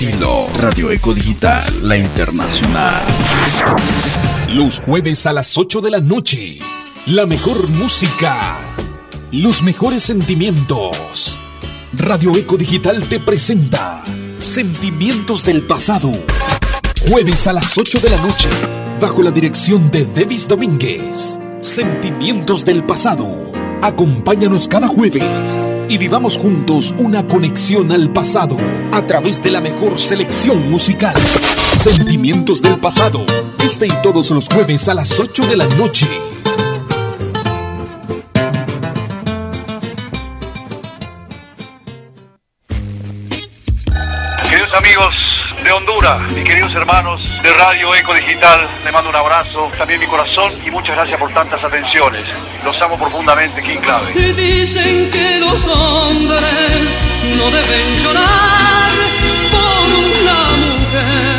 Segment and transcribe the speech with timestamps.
[0.00, 3.02] Radio Eco Digital, la internacional.
[4.48, 6.60] Los jueves a las 8 de la noche.
[7.06, 8.60] La mejor música.
[9.32, 11.40] Los mejores sentimientos.
[11.94, 14.04] Radio Eco Digital te presenta
[14.38, 16.12] Sentimientos del Pasado.
[17.08, 18.48] Jueves a las 8 de la noche.
[19.00, 21.40] Bajo la dirección de Devis Domínguez.
[21.60, 23.47] Sentimientos del Pasado.
[23.80, 28.56] Acompáñanos cada jueves y vivamos juntos una conexión al pasado
[28.92, 31.14] a través de la mejor selección musical.
[31.72, 33.24] Sentimientos del pasado.
[33.64, 36.08] Este y todos los jueves a las 8 de la noche.
[44.50, 49.70] Queridos amigos de Honduras, mis queridos hermanos de Radio Eco Digital, les mando un abrazo,
[49.76, 52.22] también mi corazón y muchas gracias por tantas atenciones.
[52.64, 54.06] Los amo profundamente, King Clave.
[54.14, 56.98] Y dicen que los hombres
[57.36, 58.92] no deben llorar
[59.50, 61.36] por una mujer.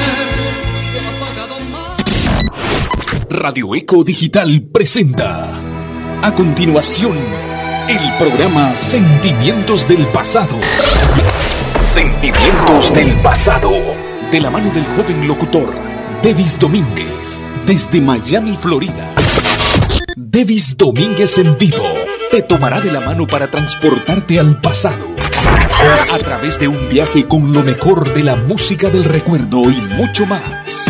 [3.32, 5.50] Radio Eco Digital presenta.
[6.22, 7.18] A continuación,
[7.88, 10.60] el programa Sentimientos del Pasado.
[11.80, 13.99] Sentimientos del Pasado.
[14.32, 15.76] De la mano del joven locutor,
[16.22, 19.12] Devis Domínguez, desde Miami, Florida.
[20.16, 21.84] Devis Domínguez en vivo
[22.30, 25.04] te tomará de la mano para transportarte al pasado.
[26.12, 30.28] A través de un viaje con lo mejor de la música del recuerdo y mucho
[30.28, 30.86] más.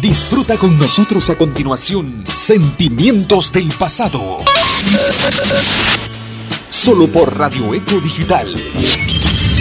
[0.00, 4.38] Disfruta con nosotros a continuación Sentimientos del Pasado.
[6.70, 8.54] Solo por Radio Eco Digital.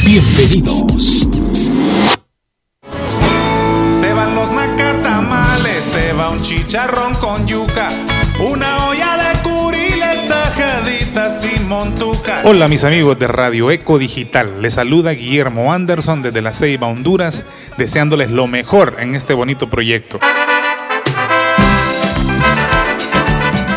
[0.06, 1.29] Bienvenidos.
[6.42, 7.90] Chicharrón con yuca,
[8.40, 12.46] una olla de curiles, tajaditas y montucas.
[12.46, 17.46] Hola mis amigos de Radio Eco Digital, les saluda Guillermo Anderson desde la Ceiba, Honduras,
[17.78, 20.20] deseándoles lo mejor en este bonito proyecto.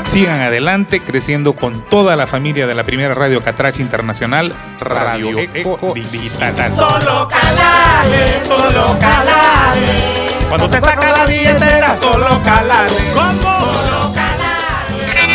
[0.07, 5.95] Sigan adelante creciendo con toda la familia de la primera radio Catracha Internacional, Radio Eco
[5.95, 6.75] Digital.
[6.75, 10.22] Solo calale, solo calale.
[10.53, 12.93] Cuando se saca la billetera, solo calale.
[13.15, 13.41] ¿Cómo?
[13.41, 15.33] Solo calale.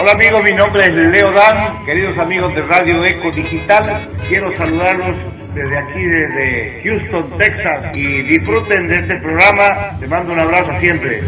[0.00, 5.18] Hola amigos, mi nombre es Leo Dan, queridos amigos de Radio Eco Digital, quiero saludarlos
[5.52, 11.22] desde aquí, desde Houston, Texas, y disfruten de este programa, les mando un abrazo siempre,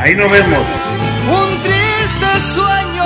[0.00, 0.66] ahí nos vemos.
[1.30, 3.04] Un triste sueño,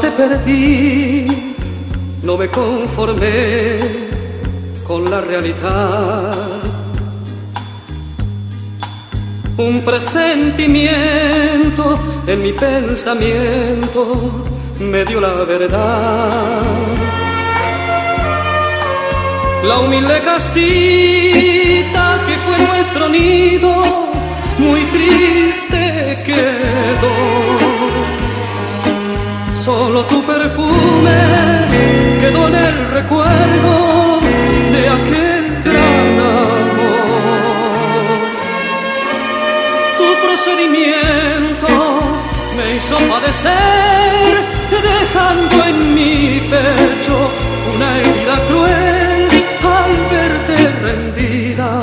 [0.00, 1.54] te perdí,
[2.22, 3.78] no me conformé
[4.86, 6.34] con la realidad.
[9.56, 14.44] Un presentimiento en mi pensamiento
[14.80, 16.62] me dio la verdad.
[19.64, 23.72] La humilde casita que fue nuestro nido,
[24.58, 25.67] muy triste
[29.68, 31.18] Solo tu perfume
[32.20, 34.20] quedó en el recuerdo
[34.72, 37.38] de aquel gran amor.
[39.98, 41.68] Tu procedimiento
[42.56, 44.32] me hizo padecer,
[44.70, 47.16] dejando en mi pecho
[47.74, 49.28] una herida cruel
[49.80, 50.56] al verte
[50.86, 51.80] rendida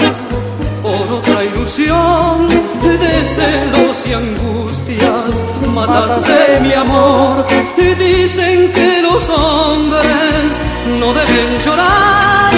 [0.82, 5.55] por otra ilusión de celos y angustias.
[5.76, 7.46] Mataste mi amor
[7.76, 10.58] y dicen que los hombres
[11.00, 12.54] no deben llorar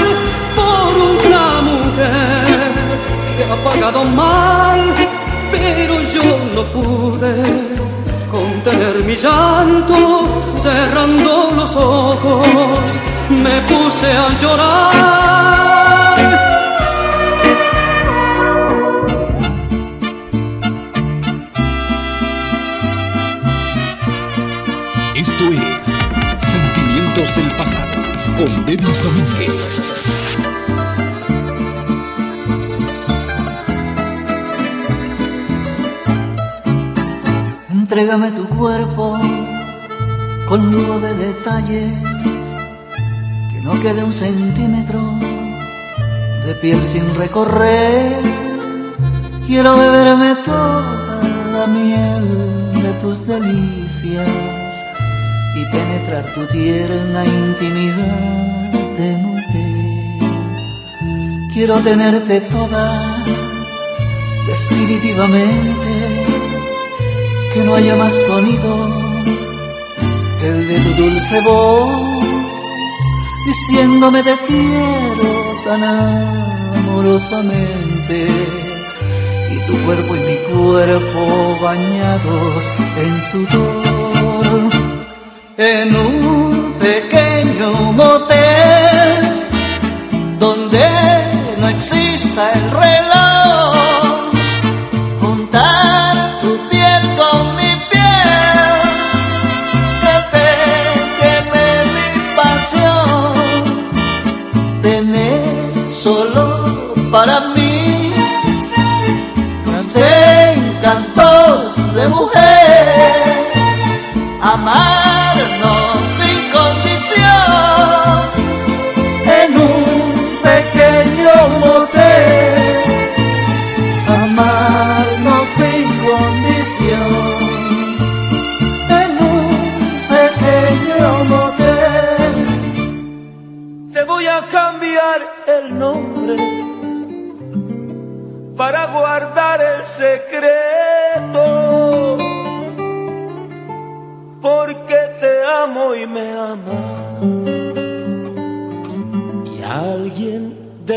[0.56, 2.72] por una mujer
[3.36, 4.94] que ha pagado mal,
[5.52, 7.34] pero yo no pude
[8.30, 13.00] contener mi llanto, cerrando los ojos,
[13.30, 15.78] me puse a llorar.
[27.38, 28.02] Del Pasado
[28.38, 29.96] con Denis Domínguez.
[37.70, 39.18] Entrégame tu cuerpo
[40.50, 41.94] con nueve detalles,
[43.52, 45.00] que no quede un centímetro
[46.46, 48.18] de piel sin recorrer.
[49.46, 51.22] Quiero beberme toda
[51.54, 52.24] la miel
[52.84, 54.57] de tus delicias
[55.72, 59.48] penetrar tu tierna intimidad de mujer.
[61.54, 62.86] Quiero tenerte toda,
[64.48, 65.92] definitivamente,
[67.54, 68.72] que no haya más sonido
[70.40, 72.24] que el de tu dulce voz,
[73.48, 75.30] diciéndome te quiero
[75.66, 75.84] tan
[76.78, 78.28] amorosamente
[79.52, 83.97] y tu cuerpo y mi cuerpo bañados en sudor
[85.58, 89.48] en un pequeño motel
[90.38, 90.88] donde
[91.58, 93.97] no exista el reloj,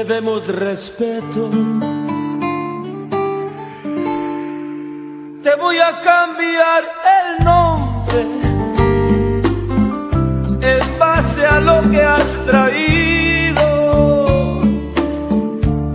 [0.05, 1.51] debemos respeto.
[5.43, 6.83] Te voy a cambiar
[7.19, 8.21] el nombre
[10.63, 13.61] en base a lo que has traído.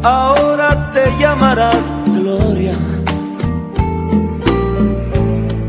[0.04, 2.76] Ahora te llamarás Gloria.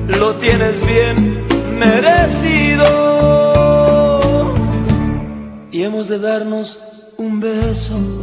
[0.08, 1.42] Lo tienes bien
[1.78, 2.84] merecido.
[5.72, 6.82] Y hemos de darnos
[7.16, 8.15] un beso.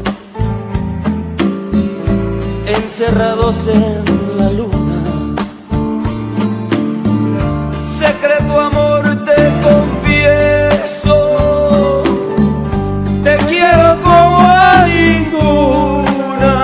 [2.84, 4.04] Encerrados en
[4.38, 5.00] la luna.
[7.88, 11.16] Secreto amor te confieso.
[13.24, 16.56] Te quiero como a ninguna.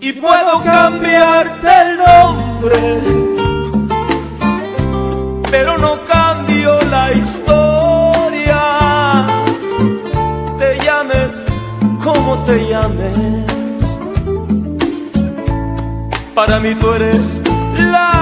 [0.00, 2.78] Y puedo cambiarte el nombre.
[5.50, 8.62] Pero no cambio la historia.
[10.58, 11.44] Te llames
[12.02, 13.55] como te llames.
[16.36, 17.40] Para mí tú eres
[17.78, 18.15] la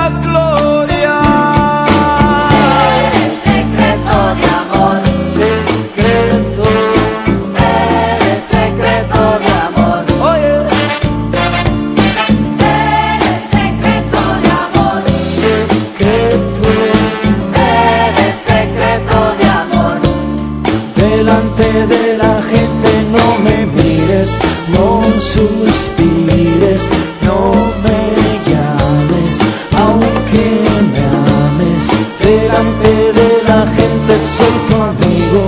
[34.25, 35.43] soy tu amigo,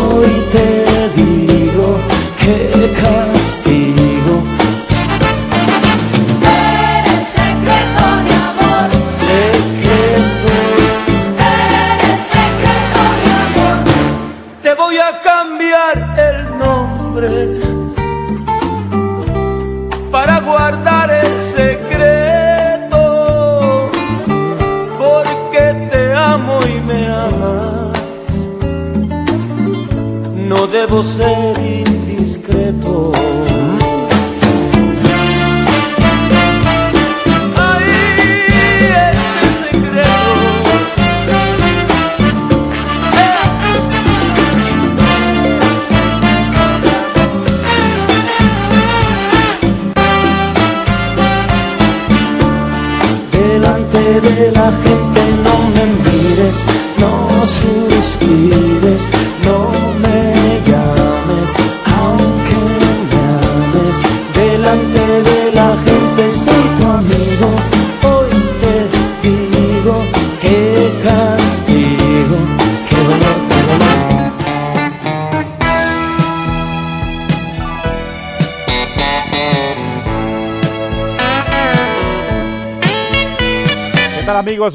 [0.00, 1.96] hoy te digo
[2.40, 2.70] que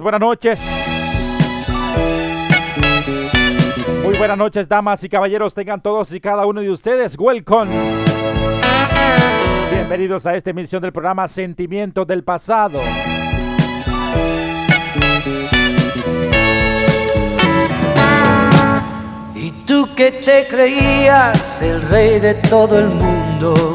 [0.07, 0.61] Buenas noches.
[4.05, 5.53] Muy buenas noches, damas y caballeros.
[5.53, 7.17] Tengan todos y cada uno de ustedes.
[7.19, 7.69] Welcome.
[9.69, 12.79] Bienvenidos a esta emisión del programa Sentimientos del Pasado.
[19.35, 23.66] Y tú que te creías el rey de todo el mundo.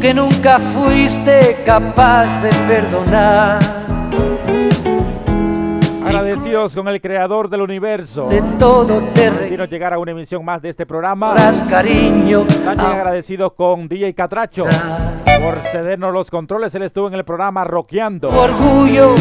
[0.00, 3.58] Que nunca fuiste capaz de perdonar.
[6.02, 8.26] Agradecidos con el creador del universo.
[8.28, 11.34] De todo te Quiero llegar a una emisión más de este programa.
[11.68, 12.46] Cariño.
[12.64, 16.74] También agradecidos con DJ Catracho por cedernos los controles.
[16.74, 18.30] Él estuvo en el programa Roqueando.
[18.30, 19.14] Orgullo.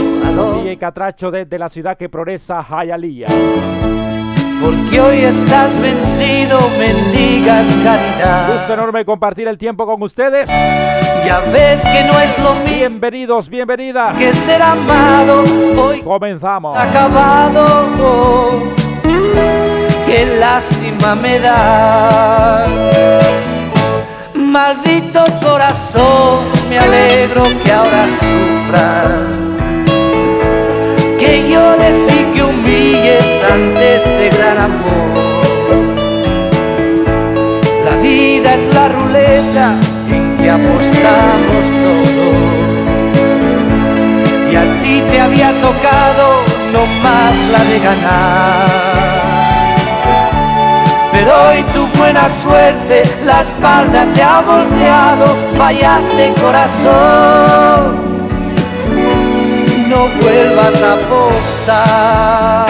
[0.61, 4.08] DJ Catracho desde la ciudad que progresa, Hialeah.
[4.61, 8.53] Porque hoy estás vencido, mendigas caridad.
[8.53, 10.49] Gusto enorme compartir el tiempo con ustedes.
[11.25, 12.69] Ya ves que no es lo mismo.
[12.79, 14.17] Bienvenidos, bienvenidas.
[14.17, 15.43] Que ser amado
[15.77, 16.01] hoy.
[16.01, 16.77] Comenzamos.
[16.77, 17.87] Acabado.
[18.01, 18.59] Oh,
[20.05, 22.65] qué lástima me da.
[24.33, 26.39] Maldito corazón,
[26.69, 29.48] me alegro que ahora sufras que
[32.09, 35.29] y que humilles ante este gran amor.
[37.85, 39.75] La vida es la ruleta
[40.09, 42.49] en que apostamos todos.
[44.51, 46.25] Y a ti te había tocado
[46.73, 48.69] no más la de ganar.
[51.11, 58.08] Pero hoy tu buena suerte, la espalda te ha volteado, fallaste corazón
[59.99, 62.69] no vuelvas a apostar.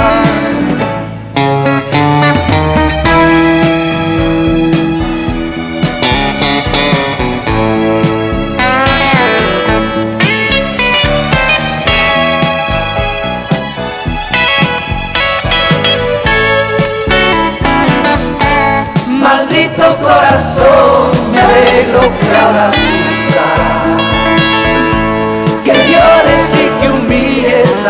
[19.08, 22.72] Maldito corazón, me alegro que ahora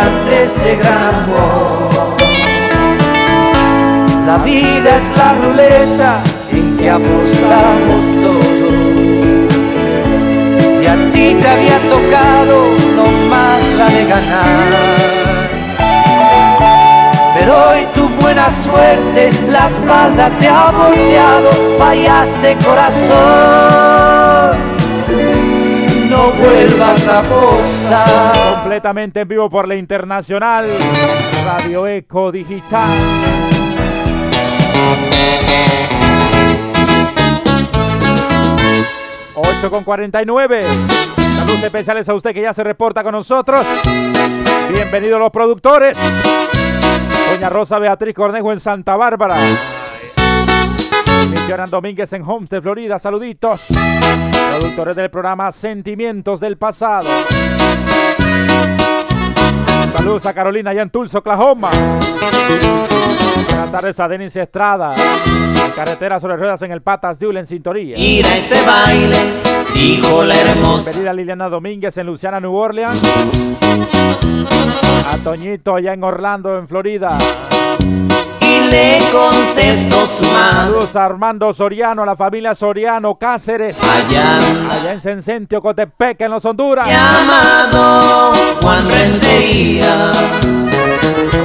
[0.02, 1.90] ante este gran amor.
[4.26, 8.46] La vida es la ruleta en que apostamos todos.
[10.82, 12.56] Y a ti te había tocado
[12.96, 15.50] no más la de ganar.
[17.36, 23.99] Pero hoy tu buena suerte, la espalda te ha volteado, fallaste corazón
[26.40, 28.56] vuelvas a apostar.
[28.56, 30.68] Completamente en vivo por la Internacional
[31.46, 32.98] Radio Eco Digital.
[39.36, 40.62] Ocho con 49.
[40.62, 43.66] Saludos especiales a usted que ya se reporta con nosotros.
[44.72, 45.98] Bienvenidos los productores.
[47.32, 49.36] Doña Rosa Beatriz Cornejo en Santa Bárbara.
[51.50, 53.00] Jonan Domínguez en Homestead, Florida.
[53.00, 53.70] Saluditos.
[54.52, 57.10] Productores del programa Sentimientos del Pasado.
[59.98, 61.72] Saludos a Carolina allá en Tulsa, Oklahoma.
[63.48, 64.94] Buenas tardes a Denis Estrada.
[64.96, 67.98] En carretera sobre ruedas en el Patas Diul en sintonía.
[67.98, 69.18] Ir a ese baile,
[69.74, 70.92] dijo la hermosa.
[70.92, 73.02] Bienvenida a Liliana Domínguez en Luciana, New Orleans.
[75.12, 77.18] A Toñito allá en Orlando, en Florida.
[78.40, 83.78] Y le contestó Saludos a Armando Soriano, a la familia Soriano Cáceres.
[83.84, 84.38] Allá,
[84.72, 86.88] allá en Sencentio, Cotepeque, en los Honduras.
[86.88, 90.12] Llamado Juan Rentería.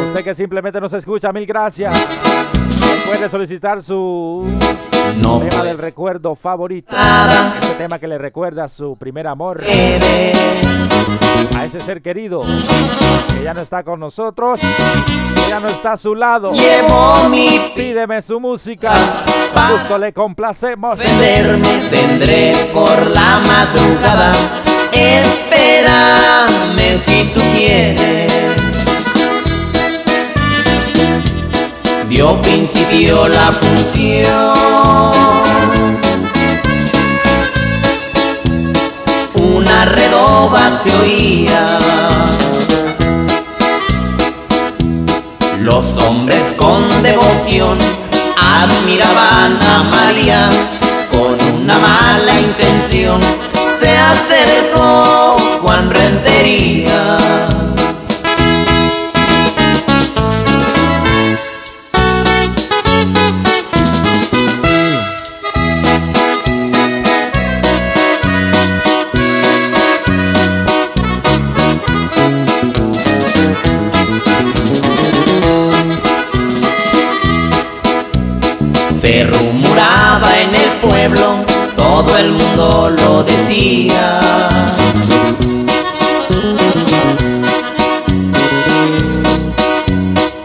[0.09, 2.09] Usted que simplemente nos escucha, mil gracias.
[3.07, 4.47] Puede solicitar su
[5.21, 6.97] no tema del recuerdo favorito.
[7.61, 9.62] Ese tema que le recuerda a su primer amor.
[11.57, 14.61] A ese ser querido que ya no está con nosotros,
[15.54, 16.52] ya no está a su lado.
[16.52, 18.92] Llevo mi Pídeme su música.
[19.70, 20.99] Justo le complacemos.
[20.99, 24.32] venderme, vendré por la madrugada.
[24.92, 25.38] Espérame
[26.99, 28.32] si tú quieres.
[32.08, 34.58] Dio principio la función.
[39.34, 41.78] Una redoba se oía.
[45.64, 47.78] Los hombres con devoción
[48.37, 50.50] admiraban a María
[51.11, 53.18] con una mala intención.
[53.80, 57.53] Se acercó Juan Rentería.
[80.85, 81.45] Pueblo,
[81.76, 84.21] todo el mundo lo decía.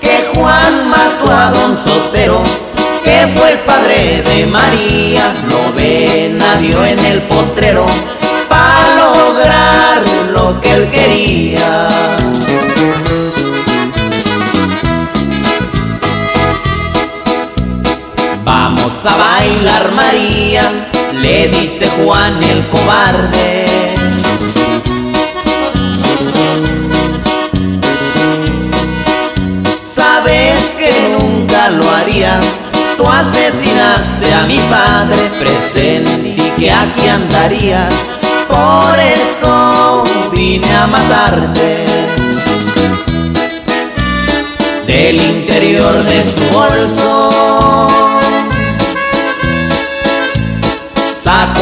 [0.01, 2.41] Que Juan mató a don Sotero,
[3.03, 7.85] que fue el padre de María, lo ve nadie en el potrero
[8.47, 10.03] para lograr
[10.33, 11.88] lo que él quería.
[19.01, 20.61] A bailar María,
[21.21, 23.65] le dice Juan el cobarde.
[29.81, 32.41] Sabes que nunca lo haría,
[32.97, 37.93] tú asesinaste a mi padre, presentí que aquí andarías,
[38.49, 40.03] por eso
[40.33, 41.85] vine a matarte.
[44.85, 47.88] Del interior de su bolso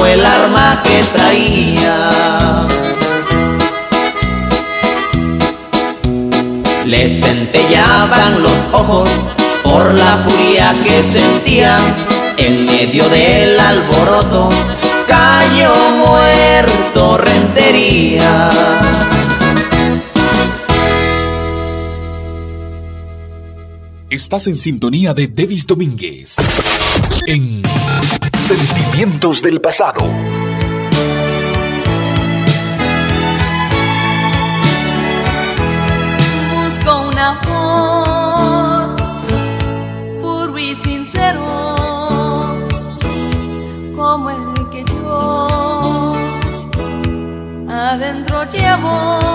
[0.07, 2.67] el arma que traía.
[6.85, 9.09] Le centellaban los ojos
[9.63, 11.77] por la furia que sentía
[12.37, 14.49] en medio del alboroto.
[15.07, 15.73] Cayó
[16.05, 18.51] muerto rentería.
[24.09, 26.37] Estás en sintonía de Devis Domínguez
[27.27, 27.61] en
[28.47, 30.03] Sentimientos del Pasado.
[36.55, 38.95] Busco un amor
[40.21, 41.43] puro y sincero
[43.97, 46.15] como el que yo
[47.69, 49.26] adentro llevo.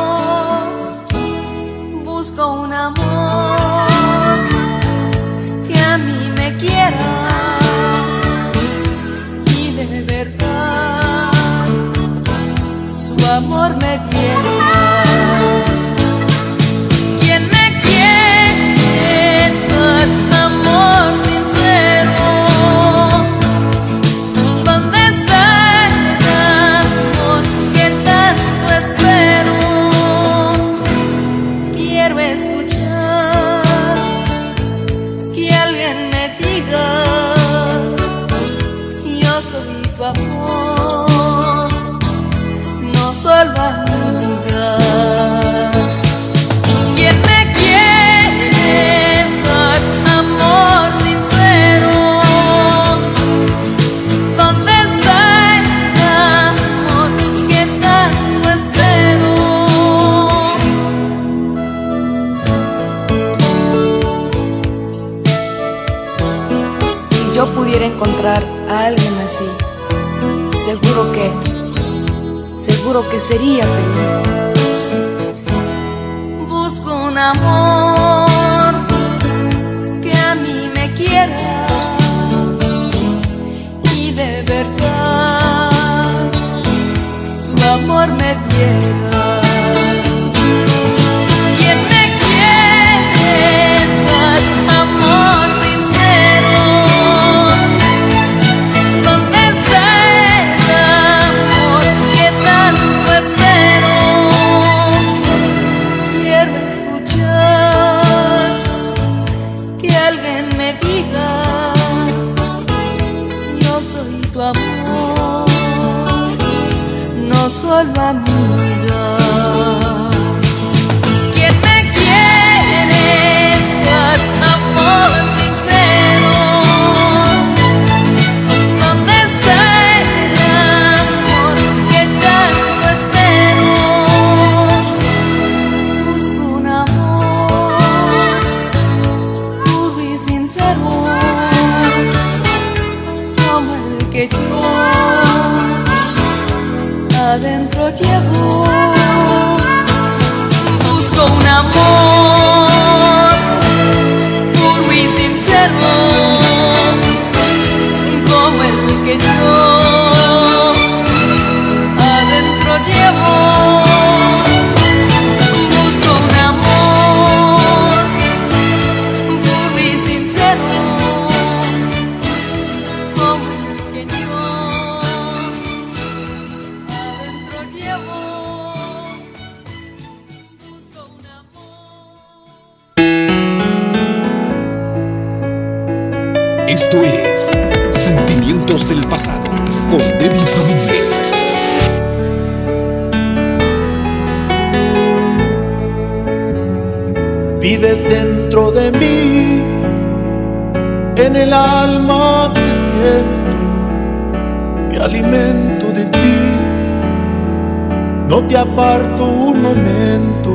[208.33, 210.53] No te aparto un momento,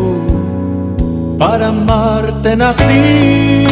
[1.37, 3.67] para amarte nací,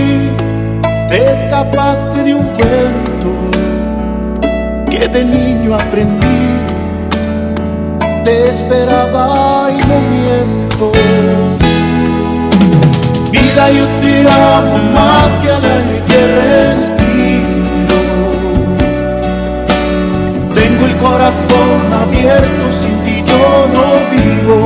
[1.07, 3.31] te escapaste de un cuento
[4.91, 6.43] que de niño aprendí,
[8.23, 10.91] te esperaba y no miento.
[13.31, 17.99] Vida yo te amo más que al aire que respiro.
[20.53, 23.24] Tengo el corazón abierto, sin ti
[23.73, 24.57] no vivo.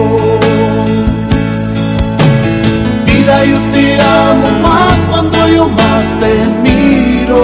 [3.06, 7.42] Vida yo te amo más cuando yo más te miro.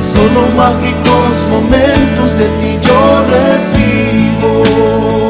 [0.00, 3.00] Solo mágicos momentos de ti yo
[3.34, 5.27] recibo.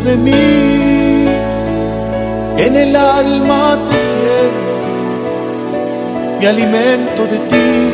[0.00, 1.26] De mí,
[2.56, 4.88] en el alma te siento,
[6.40, 7.92] me alimento de ti,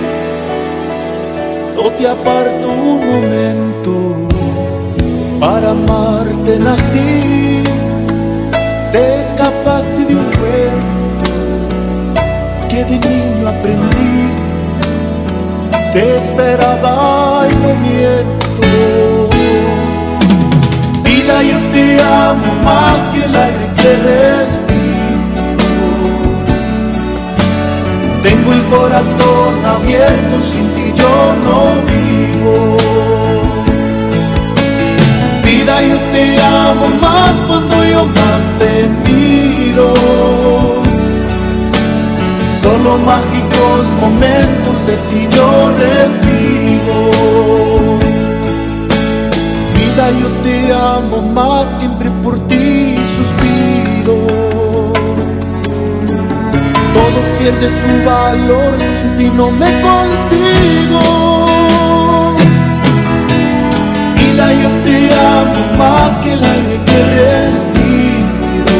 [1.74, 4.28] no te aparto un momento,
[5.40, 7.62] para amarte nací,
[8.92, 11.30] te escapaste de un cuento
[12.68, 14.32] que de niño aprendí,
[15.92, 18.45] te esperaba y no miento
[21.26, 24.76] vida yo te amo más que el aire que respiro.
[28.22, 31.58] Tengo el corazón abierto, sin ti yo no
[31.90, 32.76] vivo.
[35.42, 39.94] Vida yo te amo más cuando yo más te miro.
[42.48, 47.10] Solo mágicos momentos de ti yo recibo
[49.96, 54.26] vida yo te amo más, siempre por ti suspiro.
[56.92, 61.46] Todo pierde su valor, sin ti no me consigo.
[64.16, 68.76] Vida yo te amo más que el aire que respiro.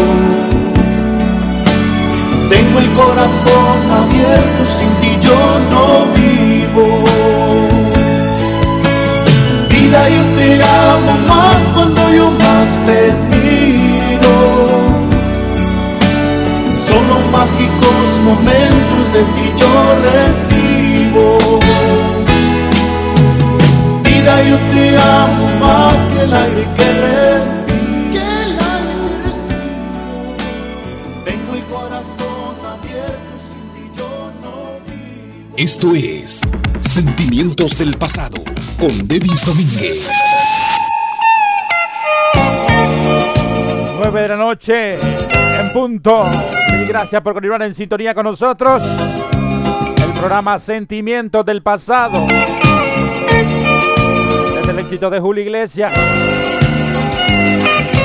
[2.50, 5.38] Tengo el corazón abierto, sin ti yo
[5.70, 7.36] no vivo
[9.96, 14.37] vida yo te amo más cuando yo más te miro.
[16.87, 19.72] Solo mágicos momentos de ti yo
[20.12, 21.38] recibo.
[24.04, 27.76] Vida yo te amo más que el aire que respiro.
[28.12, 30.37] Que el aire que respiro.
[31.24, 34.11] Tengo el corazón abierto, sin ti yo
[34.42, 34.54] no
[34.87, 35.54] vivo.
[35.56, 36.42] Esto es
[36.87, 38.37] Sentimientos del Pasado
[38.79, 40.09] con Devis Domínguez.
[43.99, 46.25] 9 de la noche en punto.
[46.72, 48.83] Y gracias por continuar en sintonía con nosotros.
[49.33, 52.27] El programa Sentimientos del Pasado.
[54.61, 55.92] Es el éxito de Julio Iglesias.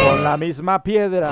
[0.10, 1.32] Con la misma piedra.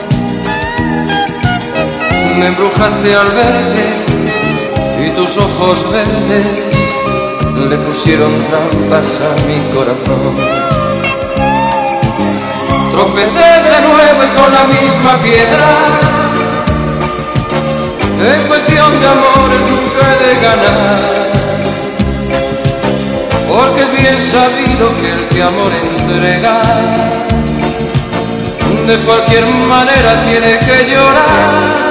[2.37, 4.05] me embrujaste al verte
[5.05, 6.45] y tus ojos verdes
[7.69, 10.37] le pusieron trampas a mi corazón.
[12.91, 15.67] Tropecé de nuevo y con la misma piedra.
[18.35, 21.31] En cuestión de amores nunca he de ganar.
[23.47, 26.61] Porque es bien sabido que el que amor entrega
[28.87, 31.90] de cualquier manera tiene que llorar.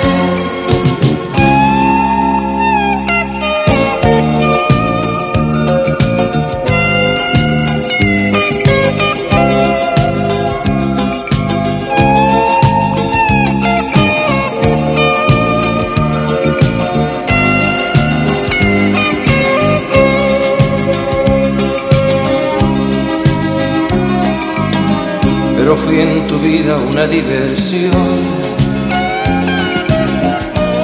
[26.31, 27.91] Tu vida una diversión.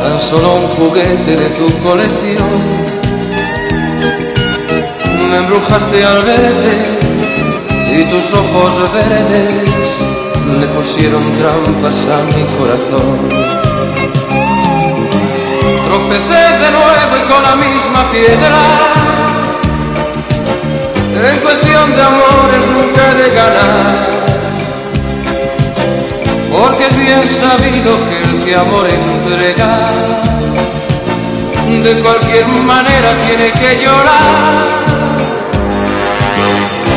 [0.03, 2.53] Tan solo un juguete de tu colección.
[5.29, 6.73] Me embrujaste al verte
[7.97, 9.87] y tus ojos verdes
[10.59, 13.17] le pusieron trampas a mi corazón.
[15.87, 18.61] Tropecé de nuevo y con la misma piedra.
[21.31, 24.16] En cuestión de amores nunca de ganar
[26.57, 29.71] porque es bien sabido que el que amor entrega,
[31.83, 34.65] de cualquier manera tiene que llorar.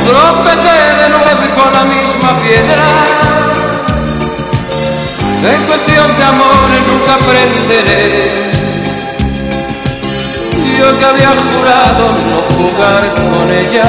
[0.06, 2.88] Tropecé de nuevo y con la misma piedra,
[5.54, 8.50] en cuestión de amores nunca aprenderé.
[10.78, 13.88] Yo que había jurado no jugar con ella,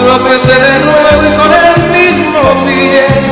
[0.00, 3.26] tropecé de nuevo y con el mismo pie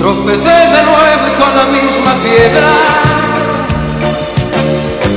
[0.00, 2.72] Tropecé de nuevo y con la misma piedra.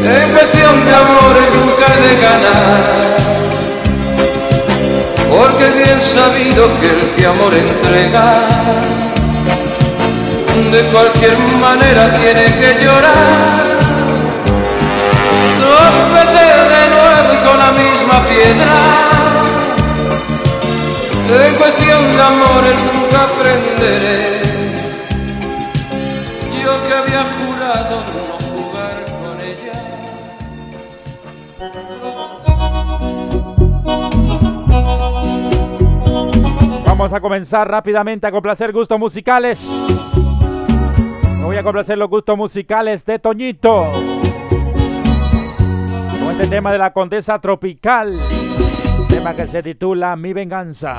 [0.04, 2.84] En cuestión de amores nunca he de ganar.
[5.32, 8.46] Porque bien sabido que el que amor entrega,
[10.70, 13.64] de cualquier manera tiene que llorar.
[15.62, 19.13] Tropecé de nuevo y con la misma piedra.
[21.30, 24.54] En cuestión de amores nunca aprenderé
[26.88, 29.74] que había jurado no jugar con ella.
[36.86, 39.68] Vamos a comenzar rápidamente a complacer gustos musicales.
[41.44, 43.92] Voy a complacer los gustos musicales de Toñito.
[46.20, 48.20] Con este tema de la Condesa Tropical.
[49.14, 50.98] Tema que se titula Mi Venganza.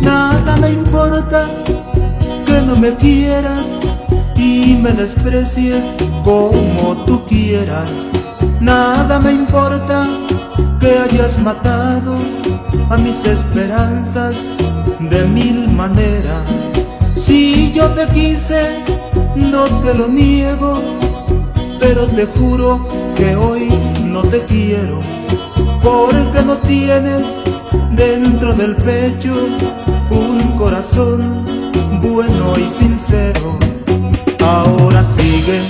[0.00, 1.48] Nada me importa
[2.46, 3.58] que no me quieras
[4.36, 5.82] y me desprecies
[6.24, 7.90] como tú quieras.
[8.60, 10.06] Nada me importa
[10.78, 12.14] que hayas matado
[12.88, 14.36] a mis esperanzas
[15.00, 16.48] de mil maneras.
[17.16, 18.60] Si yo te quise,
[19.34, 20.80] no te lo niego,
[21.82, 23.68] pero te juro que hoy
[24.04, 25.00] no te quiero,
[25.82, 27.24] porque no tienes
[27.90, 29.32] dentro del pecho
[30.10, 31.44] un corazón
[32.00, 33.58] bueno y sincero.
[34.40, 35.60] Ahora sigue,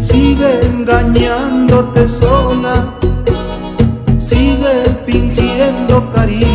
[0.00, 2.74] sigue engañándote sola,
[4.20, 6.51] sigue fingiendo cariño,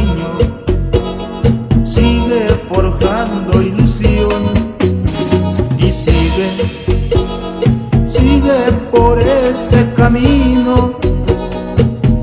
[10.08, 10.98] camino.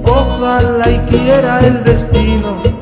[0.06, 2.73] Ojalá y quiera el destino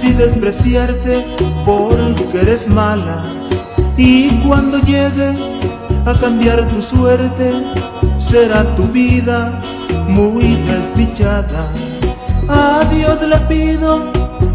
[0.00, 1.24] si despreciarte
[1.64, 3.22] porque eres mala.
[3.96, 5.32] Y cuando llegue
[6.04, 7.50] a cambiar tu suerte,
[8.18, 9.62] será tu vida
[10.06, 11.72] muy desdichada.
[12.48, 14.00] A Dios le pido,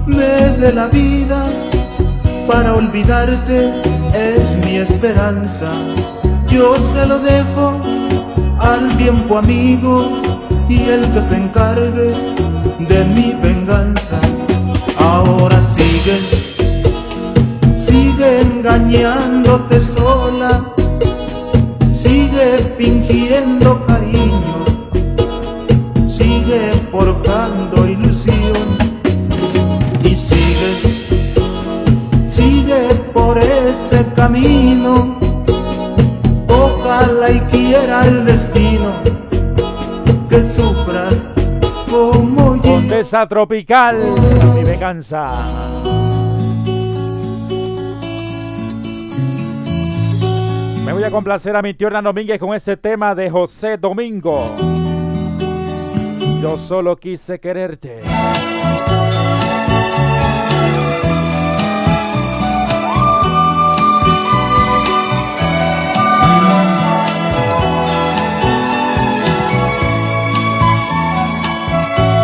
[0.06, 1.46] me dé la vida,
[2.48, 3.72] para olvidarte
[4.14, 5.72] es mi esperanza.
[6.50, 7.82] Yo se lo dejo
[8.60, 10.22] al tiempo amigo
[10.70, 12.45] y el que se encargue
[12.80, 14.20] de mi venganza.
[14.98, 16.20] Ahora sigue,
[17.78, 20.76] sigue engañándote sola,
[22.78, 24.66] fingiendo cariño,
[26.08, 28.78] sigue forjando ilusión
[30.04, 30.72] y sigue,
[32.30, 35.20] sigue por ese camino.
[36.48, 38.94] Ojalá y quiera el destino
[40.30, 40.75] que yo.
[43.04, 44.16] Tropical,
[44.54, 45.44] mi venganza.
[50.86, 54.56] Me voy a complacer a mi tío Hernán Domínguez con ese tema de José Domingo.
[56.42, 58.02] Yo solo quise quererte.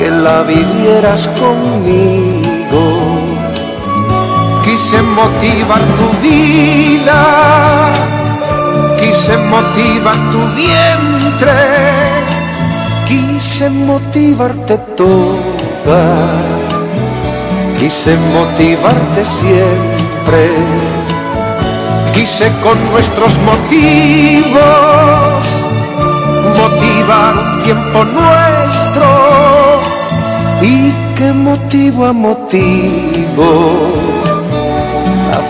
[0.00, 2.82] que la vivieras conmigo.
[4.64, 7.20] Quise motivar tu vida,
[8.98, 11.58] quise motivar tu vientre,
[13.10, 16.02] quise motivarte toda,
[17.78, 20.42] quise motivarte siempre,
[22.14, 24.60] quise con nuestros motivos
[26.56, 29.19] motivar un tiempo nuestro
[30.62, 33.80] y qué motivo a motivo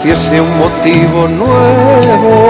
[0.00, 2.40] haciese un motivo nuevo.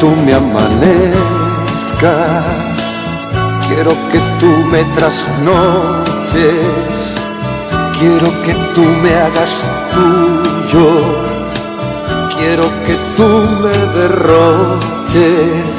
[0.00, 1.14] Tú me amanezcas,
[3.66, 6.54] quiero que tú me trasnoches,
[7.98, 9.50] quiero que tú me hagas
[9.94, 10.86] tuyo,
[12.36, 13.28] quiero que tú
[13.62, 15.74] me derroches,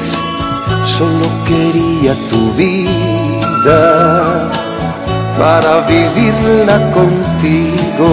[0.98, 4.50] solo quería tu vida
[5.38, 8.10] para vivirla contigo,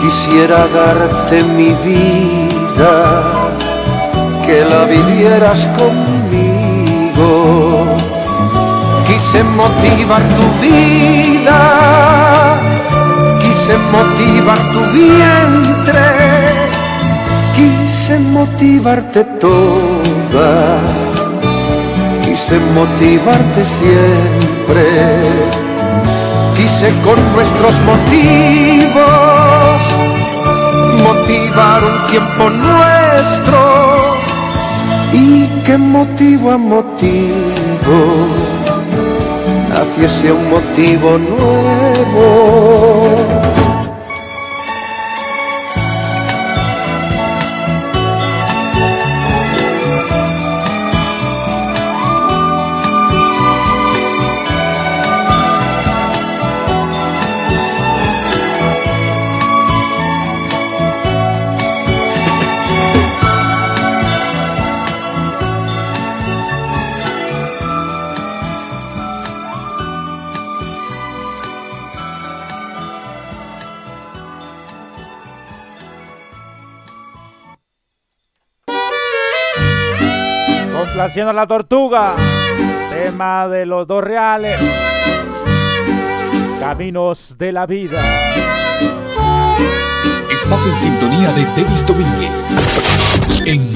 [0.00, 3.41] quisiera darte mi vida
[4.46, 7.28] que la vivieras conmigo.
[9.06, 11.60] Quise motivar tu vida,
[13.42, 16.08] quise motivar tu vientre,
[17.56, 20.52] quise motivarte toda,
[22.24, 24.86] quise motivarte siempre,
[26.56, 29.22] quise con nuestros motivos
[31.02, 33.71] motivar un tiempo nuestro
[35.22, 37.96] y qué motivo a motivo
[39.82, 42.22] naciese un motivo nuevo.
[81.12, 82.14] Complaciendo a la tortuga.
[82.90, 84.58] Tema de los dos reales.
[86.58, 88.02] Caminos de la vida.
[90.32, 92.56] Estás en sintonía de Denis Domínguez.
[93.44, 93.74] En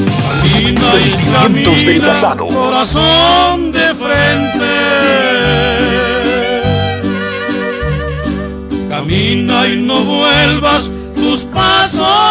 [0.79, 2.47] Sentimientos del Pasado.
[2.47, 4.67] Corazón de frente.
[8.89, 12.26] Camina y no vuelvas tus pasos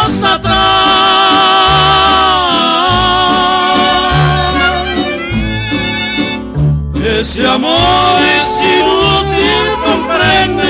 [7.20, 10.68] Ese amor es inútil, comprende,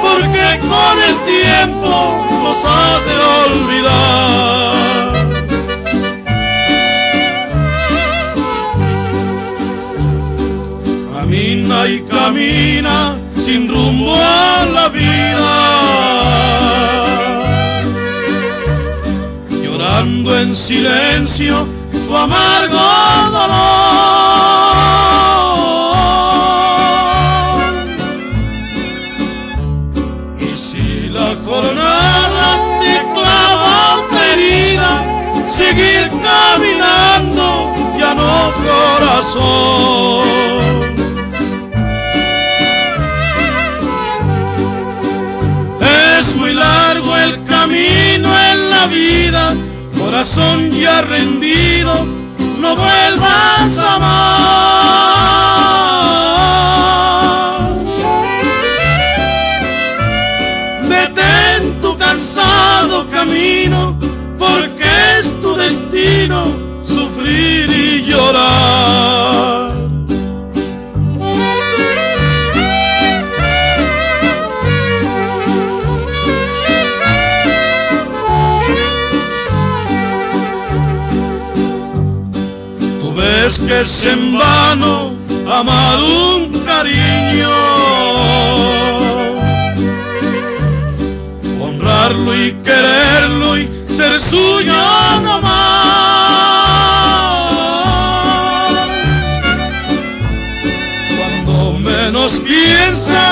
[0.00, 1.92] por porque con el tiempo
[2.44, 4.70] nos ha de olvidar.
[11.12, 12.96] Camina y camina
[13.34, 15.50] sin rumbo a la vida.
[19.60, 22.78] Llorando en silencio tu amargo
[23.32, 24.19] dolor.
[36.40, 40.28] Caminando ya no corazón.
[46.18, 49.54] Es muy largo el camino en la vida,
[49.98, 52.06] corazón ya rendido,
[52.58, 55.20] no vuelvas a amar.
[60.88, 63.96] Detén tu cansado camino,
[66.20, 66.52] destino
[66.84, 69.72] sufrir y llorar.
[83.00, 85.14] Tú ves que es en vano
[85.50, 87.50] amar un cariño,
[91.60, 94.74] honrarlo y quererlo y ser suyo
[95.22, 95.49] no más.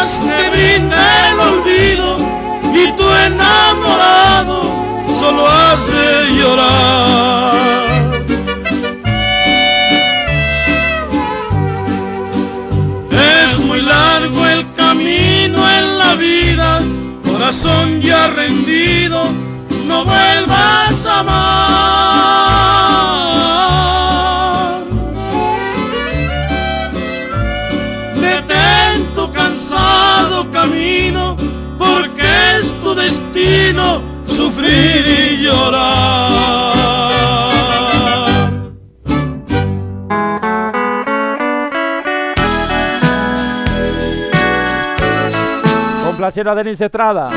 [0.09, 2.18] Piensas te brinda el olvido
[2.74, 4.62] y tu enamorado
[5.18, 7.54] solo hace llorar.
[13.11, 16.80] Es muy largo el camino en la vida,
[17.24, 19.24] corazón ya rendido,
[19.86, 22.47] no vuelvas a amar.
[34.26, 35.98] Sufrir y llorar.
[46.04, 47.30] Complaciendo a Denis Estrada.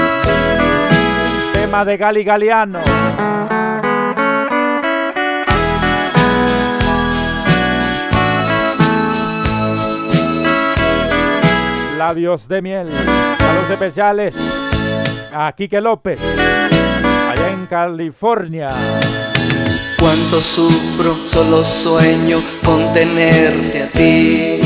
[1.53, 2.79] Tema de Gali Galeano.
[11.97, 12.89] Labios de miel.
[13.37, 14.60] Saludos especiales
[15.33, 16.19] a Quique López.
[17.29, 18.69] Allá en California.
[19.99, 24.59] Cuánto sufro, solo sueño con tenerte a ti.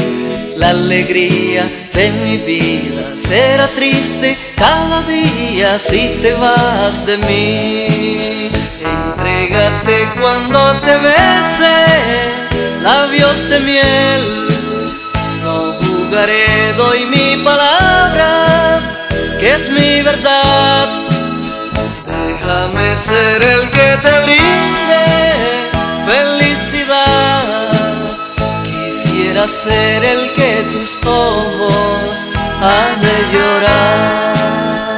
[0.56, 8.50] La alegría de mi vida será triste cada día si te vas de mí.
[8.82, 11.86] Entrégate cuando te bese,
[12.82, 14.48] labios de miel.
[15.44, 17.75] No jugaré, doy mi palabra,
[19.56, 20.88] es mi verdad.
[22.06, 25.06] Déjame ser el que te brinde
[26.06, 27.44] felicidad.
[28.64, 32.18] Quisiera ser el que tus ojos
[32.62, 34.95] han de llorar.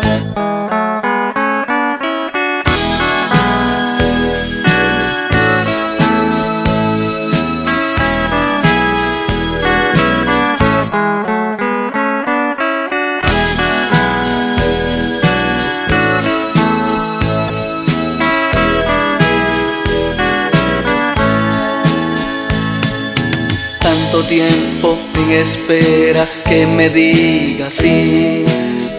[24.28, 28.46] Tiempo en espera que me digas sí.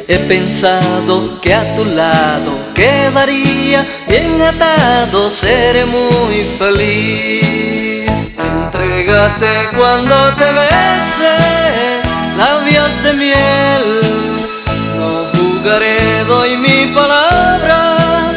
[0.08, 8.08] He pensado que a tu lado quedaría bien atado, seré muy feliz.
[8.38, 11.36] Entrégate cuando te bese,
[12.38, 14.00] labios de miel.
[14.98, 18.32] No jugaré, doy mi palabra,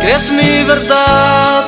[0.00, 1.66] que es mi verdad.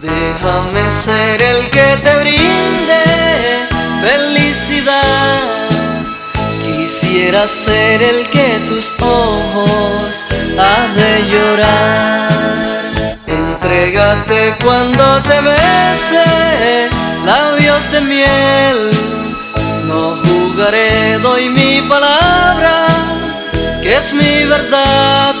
[0.00, 3.05] Déjame ser el que te brinde
[7.16, 10.14] Quisiera ser el que tus ojos
[10.58, 12.28] han de llorar.
[13.26, 16.90] Entrégate cuando te bese,
[17.24, 18.90] labios de miel.
[19.86, 22.86] No jugaré, doy mi palabra,
[23.82, 25.34] que es mi verdad.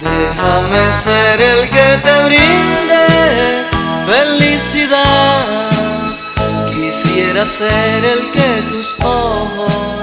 [0.00, 3.06] Déjame ser el que te brinde
[4.06, 5.70] felicidad.
[6.70, 10.01] Quisiera ser el que tus ojos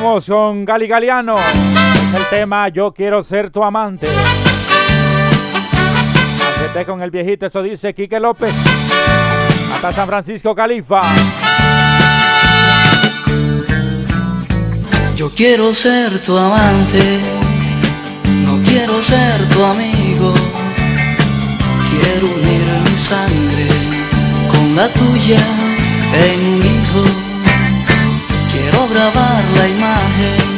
[0.00, 1.34] vamos con Gali Galiano.
[2.16, 4.06] El tema Yo quiero ser tu amante.
[6.66, 8.54] Aunque con el viejito, eso dice Quique López.
[9.74, 11.02] Hasta San Francisco, Califa.
[15.16, 17.18] Yo quiero ser tu amante,
[18.44, 20.32] no quiero ser tu amigo.
[21.90, 23.66] Quiero unir mi sangre
[24.48, 25.40] con la tuya
[26.12, 27.27] en un hijo.
[28.90, 30.48] Grabar la imagen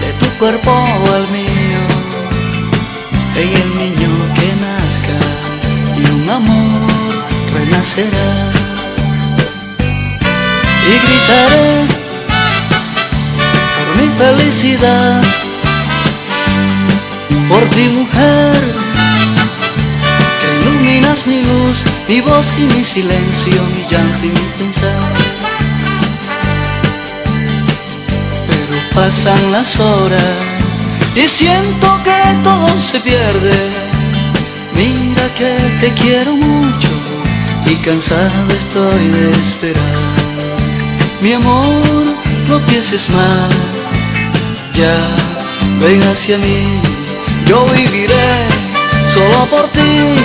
[0.00, 0.72] de tu cuerpo
[1.14, 1.82] al mío,
[3.36, 5.18] en el niño que nazca
[5.98, 6.90] y un amor
[7.52, 8.30] renacerá.
[10.90, 11.86] Y gritaré
[13.96, 15.22] mi felicidad,
[17.48, 18.74] por ti mujer,
[20.40, 25.13] que iluminas mi luz, mi voz y mi silencio, mi llanto y mi pensar.
[28.94, 30.36] Pasan las horas
[31.14, 33.72] y siento que todo se pierde.
[34.74, 36.88] Mira que te quiero mucho
[37.66, 40.14] y cansado estoy de esperar.
[41.20, 42.04] Mi amor,
[42.48, 43.50] no pienses más
[44.74, 44.96] ya,
[45.80, 46.80] ven hacia mí,
[47.46, 48.48] yo viviré
[49.08, 50.16] solo por ti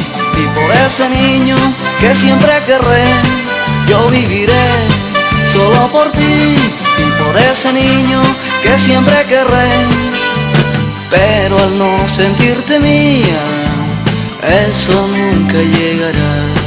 [0.41, 1.55] y por ese niño
[1.99, 3.05] que siempre querré.
[3.87, 4.67] Yo viviré
[5.51, 6.55] solo por ti
[6.97, 8.21] y por ese niño
[8.63, 9.69] que siempre querré.
[11.09, 13.41] Pero al no sentirte mía,
[14.67, 16.59] eso nunca llegará.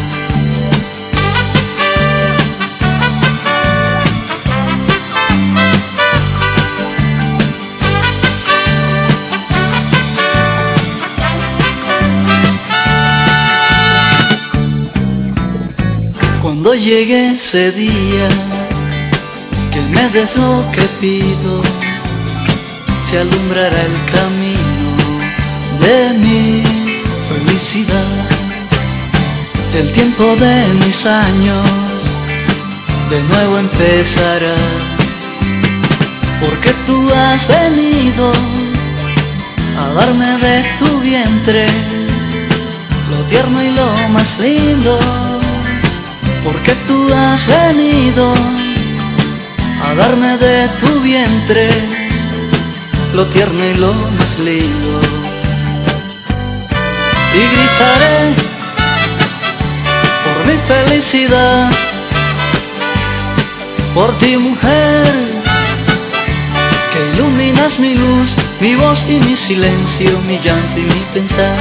[16.42, 18.28] Cuando llegue ese día,
[19.72, 21.62] que me des lo que pido,
[23.12, 24.88] se alumbrará el camino
[25.84, 26.62] de mi
[27.28, 28.12] felicidad.
[29.74, 31.66] El tiempo de mis años
[33.10, 34.56] de nuevo empezará,
[36.40, 38.32] porque tú has venido
[39.82, 41.66] a darme de tu vientre
[43.10, 44.98] lo tierno y lo más lindo
[46.42, 48.32] porque tú has venido
[49.84, 52.01] a darme de tu vientre
[53.14, 55.00] lo tierno y lo más lindo.
[57.34, 58.34] Y gritaré
[60.24, 61.70] por mi felicidad,
[63.94, 65.04] por ti mujer,
[66.92, 71.56] que iluminas mi luz, mi voz y mi silencio, mi llanto y mi pensar.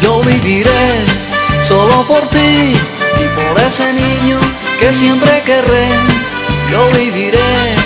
[0.00, 1.04] Yo viviré
[1.62, 2.74] solo por ti
[3.22, 4.38] y por ese niño
[4.78, 5.88] que siempre querré.
[6.70, 7.83] Yo viviré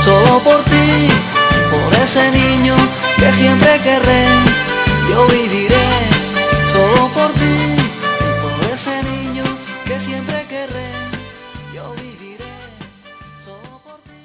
[0.00, 1.08] solo por ti
[1.70, 2.74] por ese niño
[3.18, 4.26] que siempre querré.
[5.08, 5.86] Yo viviré
[6.72, 7.76] solo por ti
[8.42, 9.44] por ese niño
[9.84, 10.90] que siempre querré.
[11.74, 12.50] Yo viviré
[13.38, 14.20] solo por ti.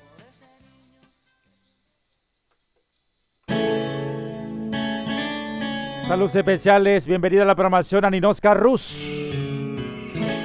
[0.00, 0.46] por ese
[6.08, 8.82] Saludos especiales, bienvenida a la programación a Ninosca Rus.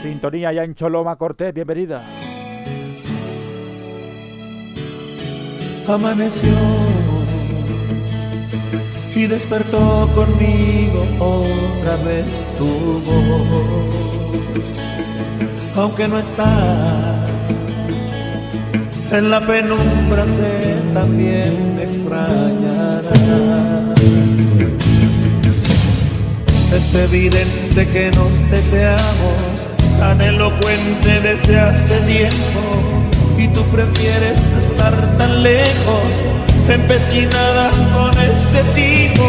[0.02, 2.04] Sintonía ya en Choloma Cortés, bienvenida.
[5.88, 6.50] Amaneció
[9.14, 12.26] y despertó conmigo otra vez
[12.58, 14.66] tu voz.
[15.76, 17.26] Aunque no está
[19.12, 23.04] en la penumbra, sé también me extrañarás.
[26.74, 29.68] Es evidente que nos deseamos
[30.00, 32.93] tan elocuente desde hace tiempo
[33.44, 36.08] y tú prefieres estar tan lejos,
[36.70, 39.24] empecinada con ese tipo.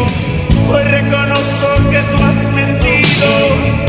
[0.71, 3.84] Hoy reconozco que tú has mentido,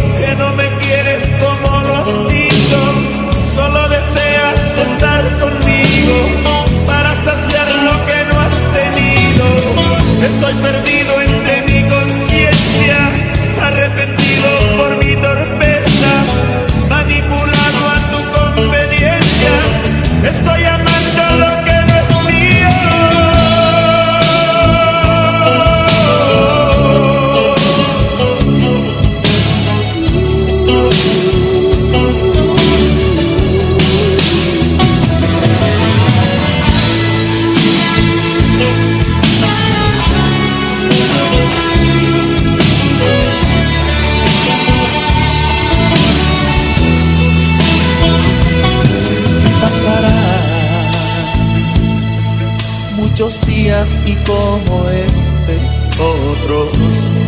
[53.84, 55.58] y como este
[56.00, 56.70] otros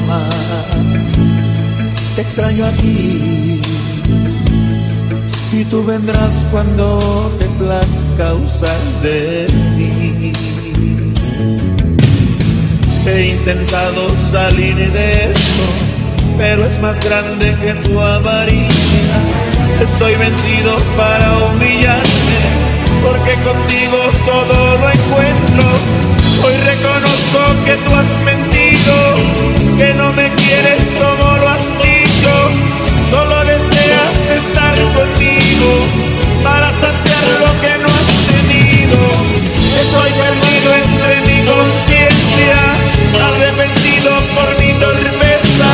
[0.06, 0.34] más.
[2.16, 3.60] Te extraño aquí
[5.52, 9.46] y tú vendrás cuando te plazca usar de
[9.76, 10.32] mí.
[13.06, 15.64] He intentado salir de esto,
[16.38, 19.18] pero es más grande que tu avaricia.
[19.82, 22.40] Estoy vencido para humillarme,
[23.04, 26.07] porque contigo todo lo encuentro.
[26.44, 28.94] Hoy reconozco que tú has mentido,
[29.76, 32.32] que no me quieres como lo has dicho.
[33.10, 35.70] Solo deseas estar conmigo
[36.44, 38.98] para saciar lo que no has tenido.
[39.82, 42.58] Estoy perdido entre mi conciencia,
[43.28, 45.70] arrepentido por mi torpeza,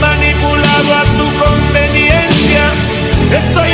[0.00, 2.64] manipulado a tu conveniencia.
[3.30, 3.71] Estoy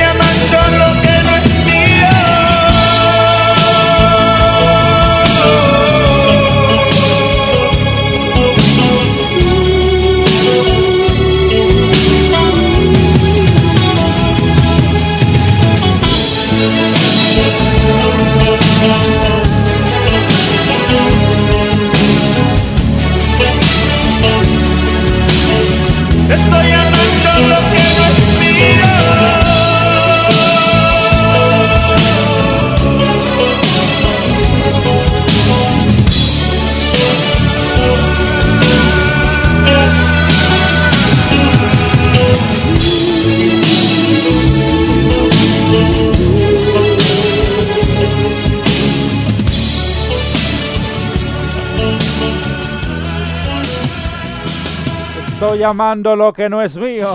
[55.41, 57.09] Estoy amando lo que no es mío,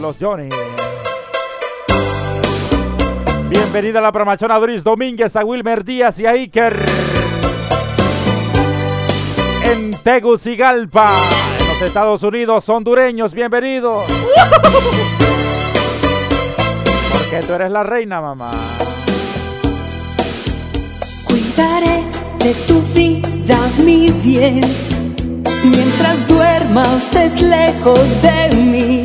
[0.00, 0.48] los Johnny.
[3.50, 6.74] Bienvenida a la programación a Doris Domínguez, a Wilmer Díaz y a Iker.
[9.62, 11.10] En Tegucigalpa,
[11.60, 14.06] en los Estados Unidos, hondureños, bienvenidos.
[17.12, 18.52] Porque tú eres la reina, mamá.
[21.26, 22.04] Cuidaré
[22.38, 24.62] de tu vida, mi bien.
[25.64, 29.04] Mientras duerma estés lejos de mí,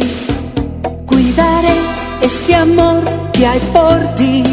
[1.06, 1.76] cuidaré
[2.22, 4.44] este amor que hay por ti,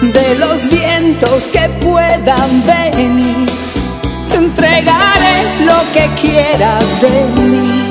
[0.00, 3.48] de los vientos que puedan venir.
[4.30, 7.90] Te entregaré lo que quieras de mí.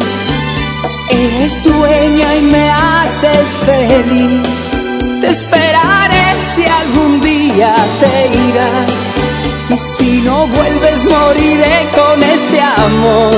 [1.10, 4.47] Eres dueña y me haces feliz.
[5.22, 9.09] Te esperaré si algún día te irás.
[9.72, 13.32] Y si no vuelves moriré con este amor.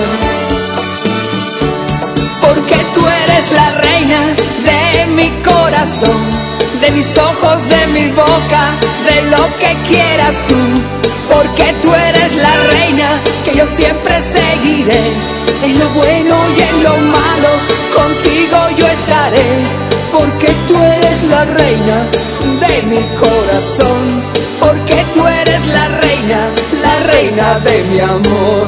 [2.41, 4.19] Porque tú eres la reina
[4.69, 6.21] de mi corazón,
[6.79, 8.63] de mis ojos, de mi boca,
[9.07, 10.61] de lo que quieras tú.
[11.33, 15.03] Porque tú eres la reina que yo siempre seguiré.
[15.65, 17.49] En lo bueno y en lo malo,
[17.93, 19.47] contigo yo estaré.
[20.13, 22.07] Porque tú eres la reina
[22.61, 24.30] de mi corazón.
[24.61, 26.49] Porque tú eres la reina,
[26.83, 28.67] la reina de mi amor.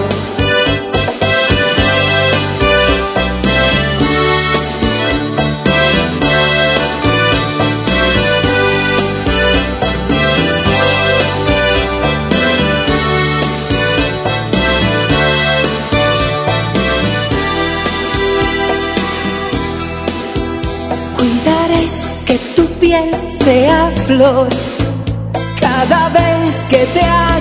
[21.18, 21.84] Cuidaré
[22.26, 24.50] que tu piel sea flor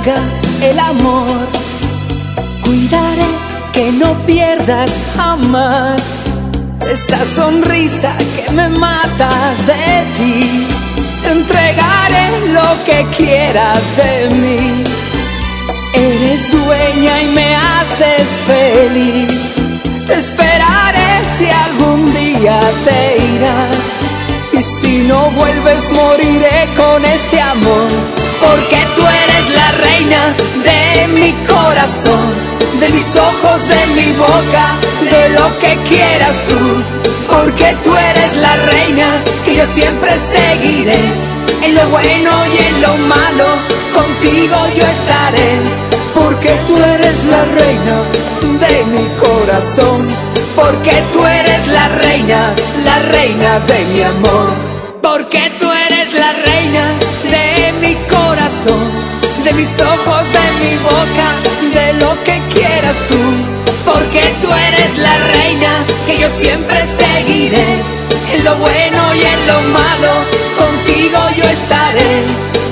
[0.05, 1.47] el amor.
[2.65, 3.29] Cuidaré
[3.73, 6.03] que no pierdas jamás
[6.93, 9.31] esa sonrisa que me mata
[9.67, 10.67] de ti.
[11.25, 14.85] Entregaré lo que quieras de mí.
[15.95, 19.53] Eres dueña y me haces feliz.
[20.07, 23.83] Te esperaré si algún día te irás.
[24.53, 27.89] Y si no vuelves moriré con este amor.
[28.41, 29.03] Porque tú
[30.03, 30.35] reina
[30.65, 32.33] de mi corazón,
[32.81, 34.77] de mis ojos, de mi boca,
[35.11, 36.83] de lo que quieras tú.
[37.31, 39.07] Porque tú eres la reina
[39.45, 41.01] que yo siempre seguiré.
[41.65, 43.47] En lo bueno y en lo malo,
[43.95, 45.51] contigo yo estaré.
[46.15, 47.97] Porque tú eres la reina
[48.67, 50.01] de mi corazón.
[50.57, 54.73] Porque tú eres la reina, la reina de mi amor.
[55.01, 56.85] Porque tú eres la reina
[57.31, 59.02] de mi corazón,
[59.45, 61.29] de mis ojos, de mi boca,
[61.73, 63.21] de lo que quieras tú.
[63.85, 67.81] Porque tú eres la reina que yo siempre seguiré.
[68.35, 70.13] En lo bueno y en lo malo,
[70.57, 72.25] contigo yo estaré.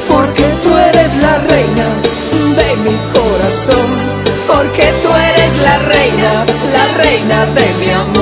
[0.09, 1.87] Porque tú eres la reina
[2.59, 4.21] de mi corazón.
[4.47, 6.45] porque tú eres la reina,
[6.77, 8.20] la reina de mi amor.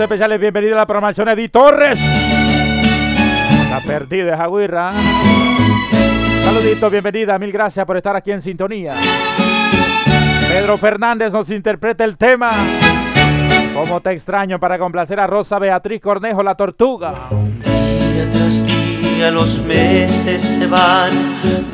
[0.00, 2.00] Especiales, bienvenido a la programación Edith Torres.
[2.00, 4.92] Está perdida esa guirra.
[6.44, 8.94] Saludito, bienvenida, mil gracias por estar aquí en sintonía.
[10.48, 12.50] Pedro Fernández nos interpreta el tema.
[13.72, 17.14] Como te extraño para complacer a Rosa Beatriz Cornejo, la tortuga.
[17.62, 21.12] Día tras día los meses se van,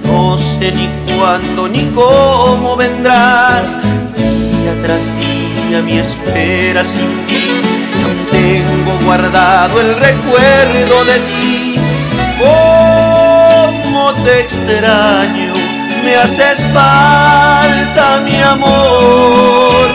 [0.04, 3.78] no sé ni cuándo ni cómo vendrás.
[4.14, 7.69] Día tras día mi espera sin fin,
[8.30, 11.76] tengo guardado el recuerdo de ti.
[12.38, 15.54] Cómo te extraño,
[16.04, 19.88] me haces falta mi amor.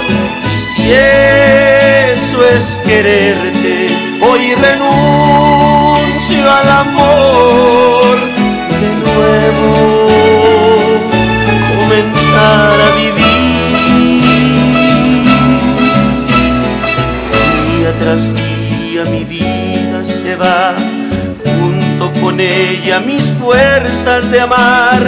[0.53, 3.89] Y si eso es quererte,
[4.21, 8.15] hoy renuncio al amor.
[8.81, 10.07] De nuevo
[11.77, 13.24] comenzar a vivir.
[17.85, 20.73] Día tras día mi vida se va,
[21.43, 25.03] junto con ella mis fuerzas de amar.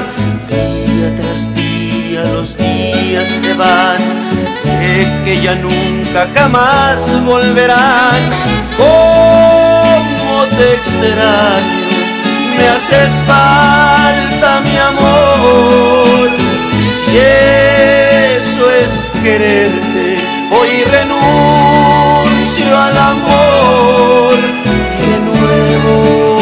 [0.48, 3.98] Día tras día los días se van,
[4.62, 8.22] sé que ya nunca jamás volverán.
[8.78, 11.88] Cómo te extraño,
[12.58, 16.30] me haces falta mi amor.
[16.94, 20.20] Si eso es quererte,
[20.52, 21.97] hoy renuncio
[22.50, 24.36] al amor
[25.02, 26.38] de nuevo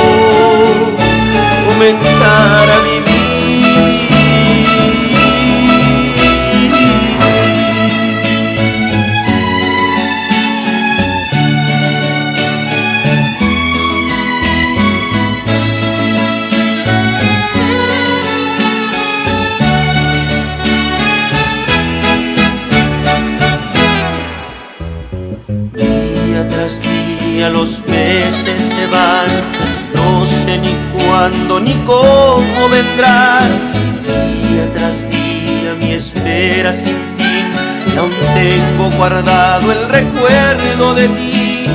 [1.67, 2.94] comenzar a vivir.
[27.35, 29.27] Día los meses se van,
[29.93, 33.59] no sé ni cuándo ni cómo vendrás.
[34.05, 37.45] Día tras día mi espera sin fin,
[37.99, 41.65] aún tengo guardado el recuerdo de ti.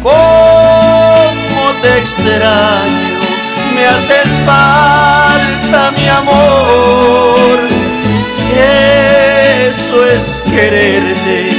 [0.00, 3.20] Cómo te extraño,
[3.74, 7.58] me haces falta mi amor.
[8.14, 8.58] Si
[9.66, 11.49] eso es quererte,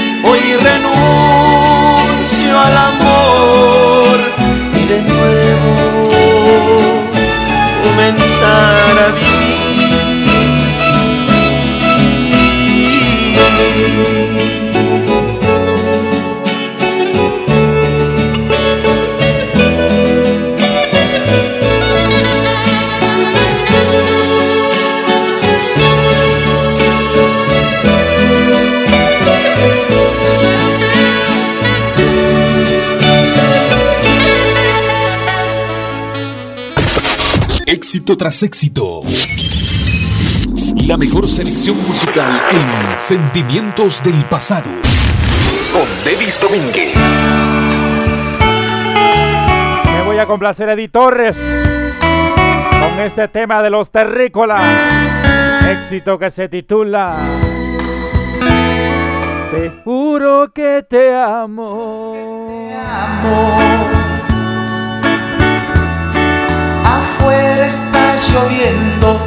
[37.91, 39.01] Éxito tras éxito.
[40.87, 44.69] La mejor selección musical en Sentimientos del Pasado.
[45.73, 46.95] Con Devis Domínguez.
[49.93, 51.37] Me voy a complacer a Edith Torres
[52.79, 54.61] con este tema de los terrícolas.
[55.67, 57.17] Éxito que se titula
[59.51, 62.15] Te juro que te amo.
[67.22, 69.19] Afuera está lloviendo,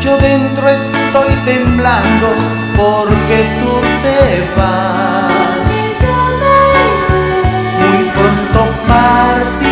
[0.00, 2.28] yo dentro estoy temblando
[2.76, 5.66] porque tú te vas.
[7.80, 9.71] Muy pronto partirás.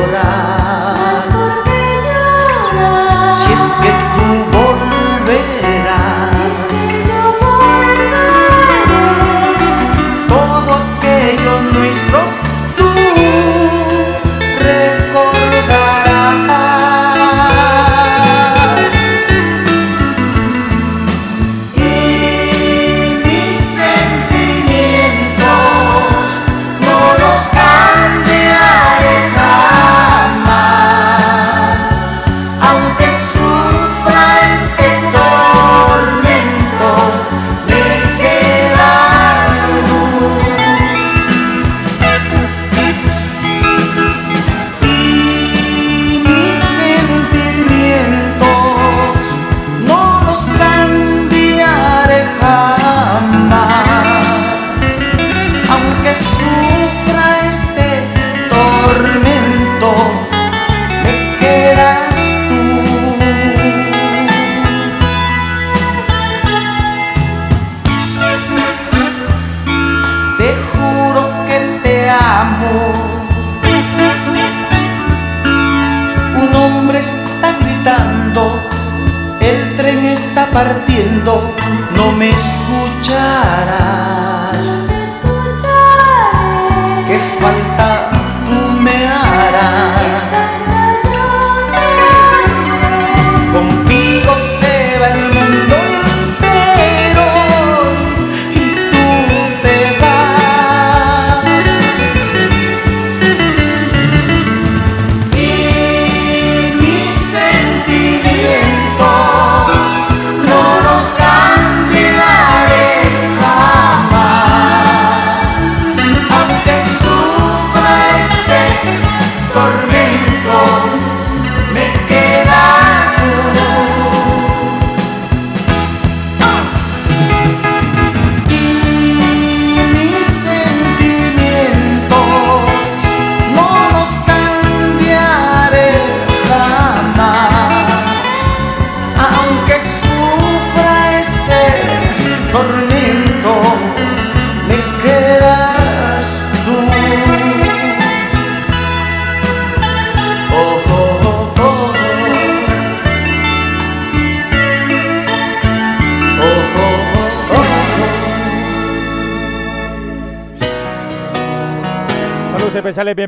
[0.00, 0.79] Llorar.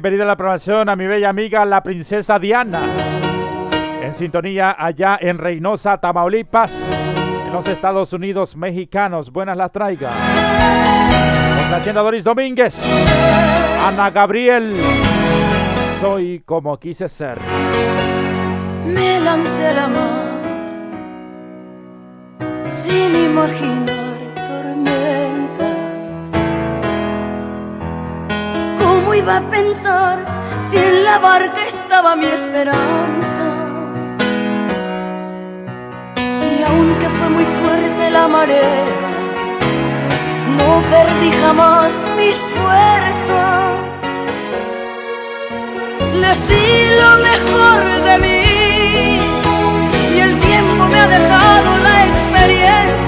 [0.03, 2.81] bienvenida a la programación a mi bella amiga, la princesa Diana.
[4.03, 6.73] En sintonía allá en Reynosa, Tamaulipas,
[7.47, 9.31] en los Estados Unidos mexicanos.
[9.31, 10.11] Buenas las traiga.
[11.73, 12.83] Hacienda Doris Domínguez,
[13.81, 14.75] Ana Gabriel.
[16.01, 17.39] Soy como quise ser.
[18.85, 20.43] Me lancé el amor
[22.65, 24.02] sin imaginar
[29.23, 30.17] iba a pensar
[30.69, 33.47] si en la barca estaba mi esperanza?
[36.51, 38.85] Y aunque fue muy fuerte la marea,
[40.59, 43.73] no perdí jamás mis fuerzas.
[46.23, 46.69] Les di
[47.03, 48.45] lo mejor de mí
[50.15, 53.02] y el tiempo me ha dejado la experiencia.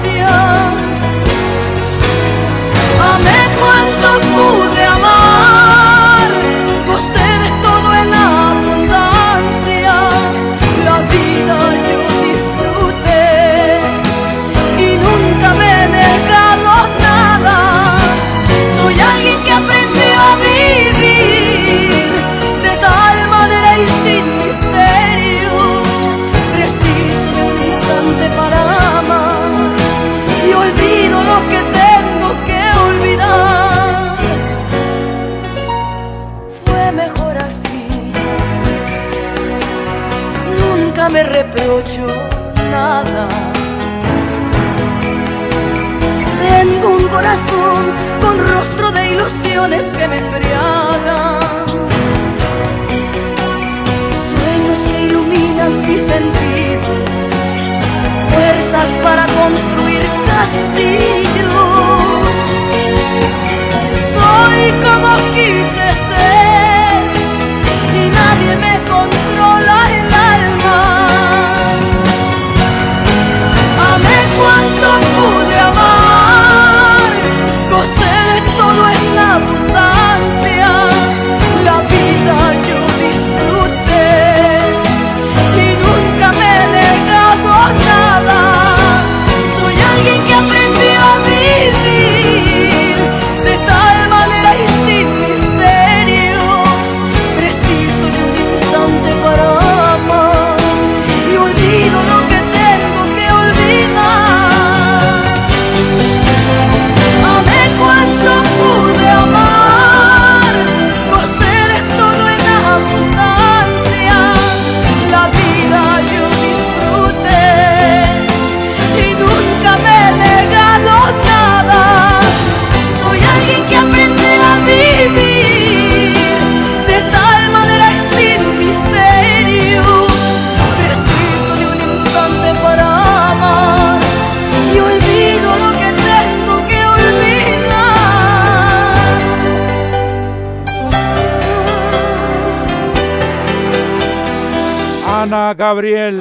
[145.75, 146.21] Gabriel.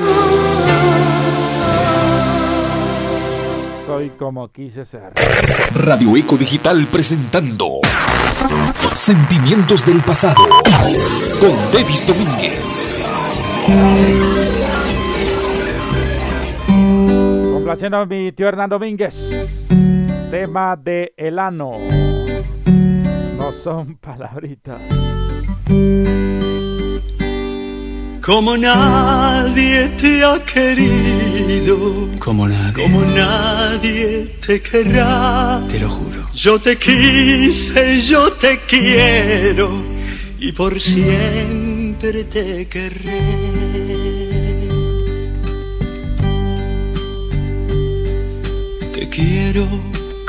[3.86, 5.14] Soy como quise ser.
[5.76, 7.82] Radio Eco Digital presentando
[8.96, 10.44] Sentimientos del Pasado
[11.40, 12.98] con Davis Domínguez.
[17.54, 19.14] Complaciendo a mi tío Hernán Domínguez.
[20.32, 21.74] Tema de Elano.
[23.38, 24.82] No son palabritas.
[28.24, 36.30] Como nadie te ha querido, como nadie, como nadie te querrá, te lo juro.
[36.34, 39.72] Yo te quise, yo te quiero
[40.40, 43.20] y por siempre te querré.
[48.94, 49.68] Te quiero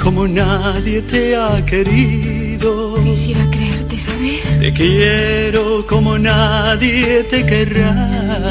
[0.03, 2.34] como nadie te ha querido.
[2.65, 4.59] Quisiera creerte, ¿sabes?
[4.59, 7.95] Te quiero como nadie te querrá.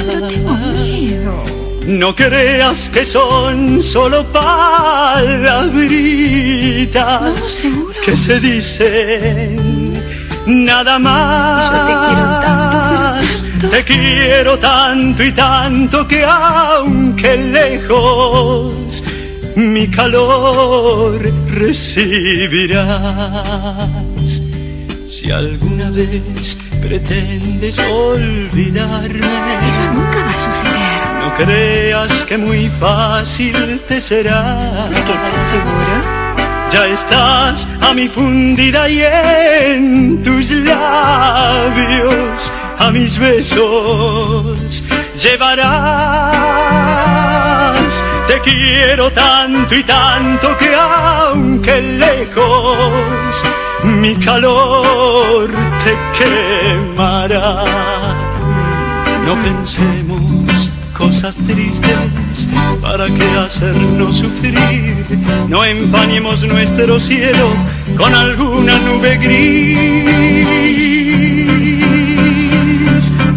[0.06, 0.54] Pero tengo
[0.84, 1.44] miedo.
[1.88, 4.24] No creas que son solo
[5.84, 8.00] palabritas No, ¿seguro?
[8.06, 10.04] que se dicen
[10.46, 11.72] nada más.
[11.72, 13.70] Yo te quiero tanto, pero tanto.
[13.70, 19.04] Te quiero tanto y tanto que aunque lejos
[19.56, 24.42] mi calor recibirás.
[25.08, 29.30] Si alguna vez pretendes olvidarme,
[29.70, 30.74] Eso nunca va a suceder.
[31.22, 34.88] no creas que muy fácil te será.
[34.90, 36.24] ¿De qué tan seguro?
[36.72, 44.84] Ya estás a mi fundida y en tus labios a mis besos
[45.22, 46.83] llevarás.
[48.28, 53.44] Te quiero tanto y tanto que aunque lejos
[53.84, 55.50] mi calor
[55.84, 57.66] te quemará.
[59.26, 62.48] No pensemos cosas tristes
[62.82, 65.06] para que hacernos sufrir.
[65.48, 67.50] No empañemos nuestro cielo
[67.98, 70.83] con alguna nube gris.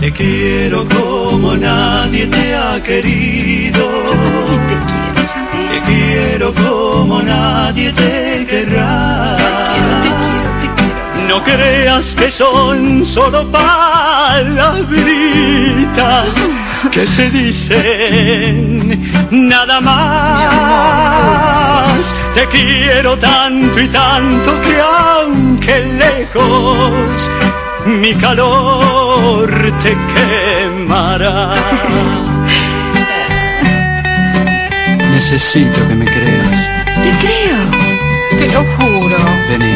[0.06, 3.90] Te quiero como nadie te ha querido.
[4.06, 5.84] Yo también te quiero, ¿sabes?
[5.84, 9.36] Te quiero como nadie te querrá.
[9.72, 11.26] Quiero, te quiero, te quiero.
[11.26, 14.46] No creas que son solo palabritas
[16.92, 20.86] que se dicen nada más.
[22.32, 27.28] Te quiero tanto y tanto que aunque lejos
[27.86, 29.48] mi calor
[29.82, 31.54] te quemará.
[35.10, 36.70] Necesito que me creas.
[37.02, 37.62] Te creo.
[38.38, 39.16] Te lo juro.
[39.48, 39.74] Vení,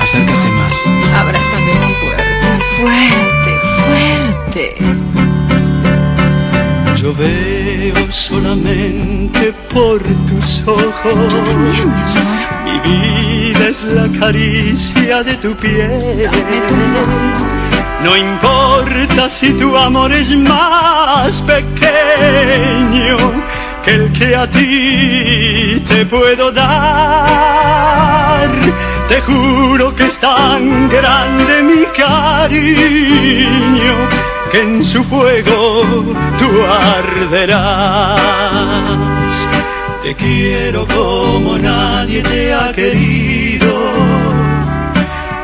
[0.00, 0.74] acércate más.
[1.20, 4.64] Abrázame fuerte, fuerte, fuerte.
[6.96, 7.61] Yo veo
[8.10, 11.34] solamente por tus ojos.
[12.64, 16.28] Mi vida es la caricia de tu piel.
[18.02, 23.16] No importa si tu amor es más pequeño
[23.84, 27.30] que el que a ti te puedo dar.
[29.08, 32.72] Te juro que es tan grande mi cariño
[34.52, 35.82] que en su fuego
[36.38, 38.20] tú arderás.
[40.02, 43.72] Te quiero como nadie te ha querido.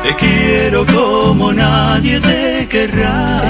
[0.03, 3.41] Te quiero como nadie te querrá.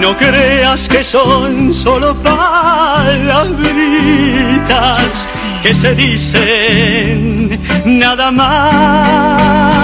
[0.00, 3.26] No creas que son solo palabritas
[5.62, 9.75] que se dicen nada más.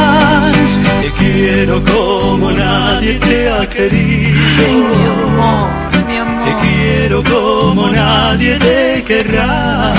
[1.18, 4.38] Quiero como nadie te ha querido.
[4.58, 5.70] Ay, mi amor,
[6.06, 6.44] mi amor.
[6.44, 9.92] Te quiero como nadie te querrá.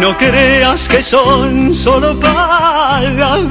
[0.00, 3.44] No creas que son solo palabritas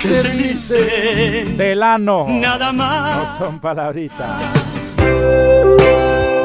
[0.00, 2.26] que se dicen Delano.
[2.28, 3.38] nada más.
[3.38, 4.42] No son palabritas.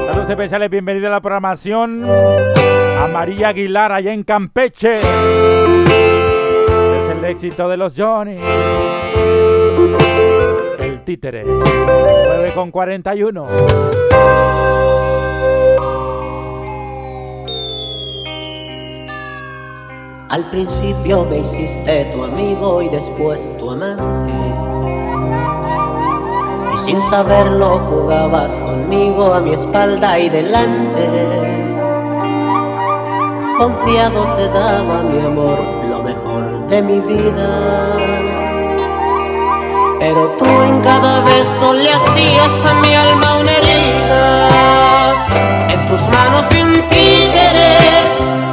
[0.08, 2.06] Saludos especiales, bienvenida a la programación.
[2.06, 5.00] A María Aguilar allá en Campeche.
[7.28, 8.38] Éxito de los Johnny.
[10.80, 11.43] El títere.
[11.43, 13.45] 9 con 41.
[20.30, 24.34] Al principio me hiciste tu amigo y después tu amante.
[26.73, 31.09] Y sin saberlo jugabas conmigo a mi espalda y delante.
[33.57, 35.59] Confiado te daba mi amor,
[35.89, 37.93] lo mejor de mi vida.
[39.99, 45.28] Pero tú en cada beso le hacías a mi alma una herida.
[45.70, 47.78] En tus manos vi un títere,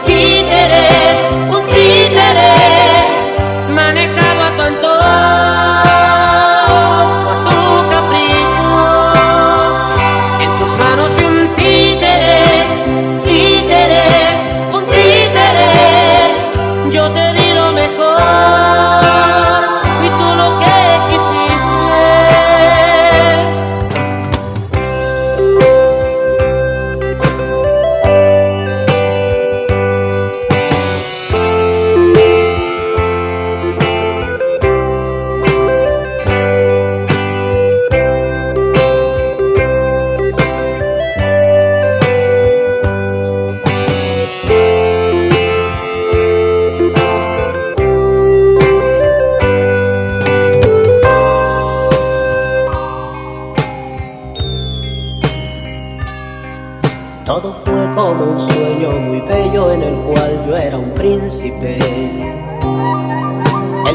[0.06, 0.88] títere,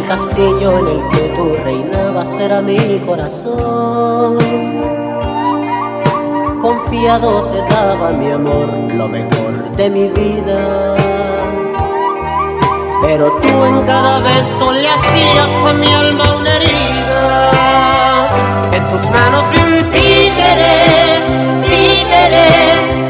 [0.10, 4.39] castillo en el que tú reinabas era mi corazón.
[6.60, 10.95] Confiado te daba mi amor, lo mejor de mi vida.
[13.03, 17.51] Pero tú en cada beso le hacías a mi alma una herida.
[18.72, 20.74] En tus manos vi un títere,
[21.70, 23.09] títere,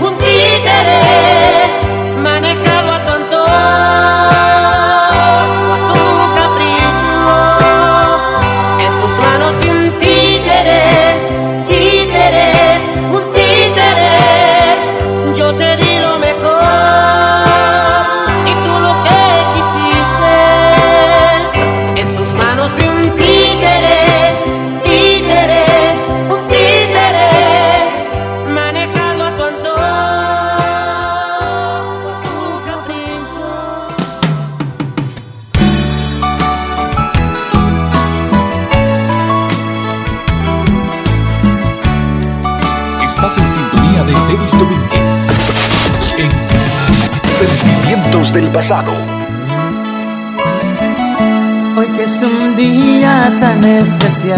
[51.77, 54.37] Hoy que es un día tan especial,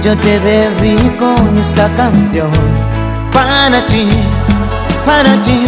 [0.00, 2.52] yo te dedico esta canción
[3.32, 4.06] para ti,
[5.04, 5.66] para ti,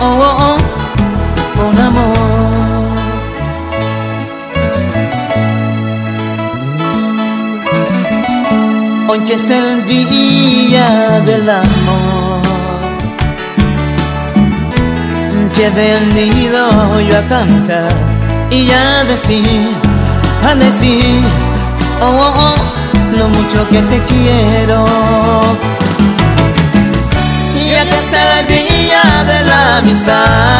[0.00, 0.56] oh, oh, oh,
[1.56, 2.16] con amor.
[9.08, 12.29] Hoy que es el día del amor.
[15.52, 17.92] Te he venido yo a cantar
[18.50, 19.70] y a decir,
[20.48, 21.20] a decir,
[22.00, 22.54] oh, oh, oh,
[23.16, 24.86] lo mucho que te quiero.
[27.70, 30.50] Ya que es el día de la amistad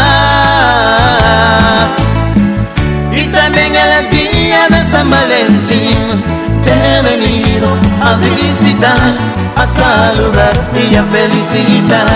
[3.12, 6.22] y también el día de San Valentín,
[6.62, 7.68] te he venido
[8.02, 9.14] a visitar,
[9.56, 12.06] a saludar y a felicitar.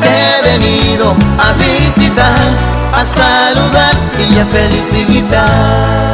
[0.00, 2.48] Te he venido a visitar,
[2.92, 3.94] a saludar
[4.30, 6.06] y a felicitar.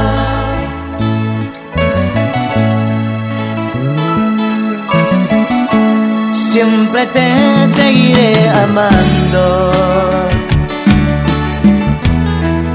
[6.53, 9.73] Siempre te seguiré amando.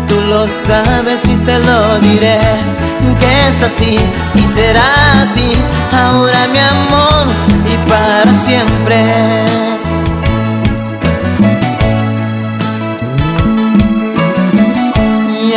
[0.08, 2.40] Tú lo sabes y te lo diré,
[3.20, 4.00] que es así
[4.34, 5.54] y será así,
[5.92, 7.28] ahora mi amor
[7.72, 9.46] y para siempre.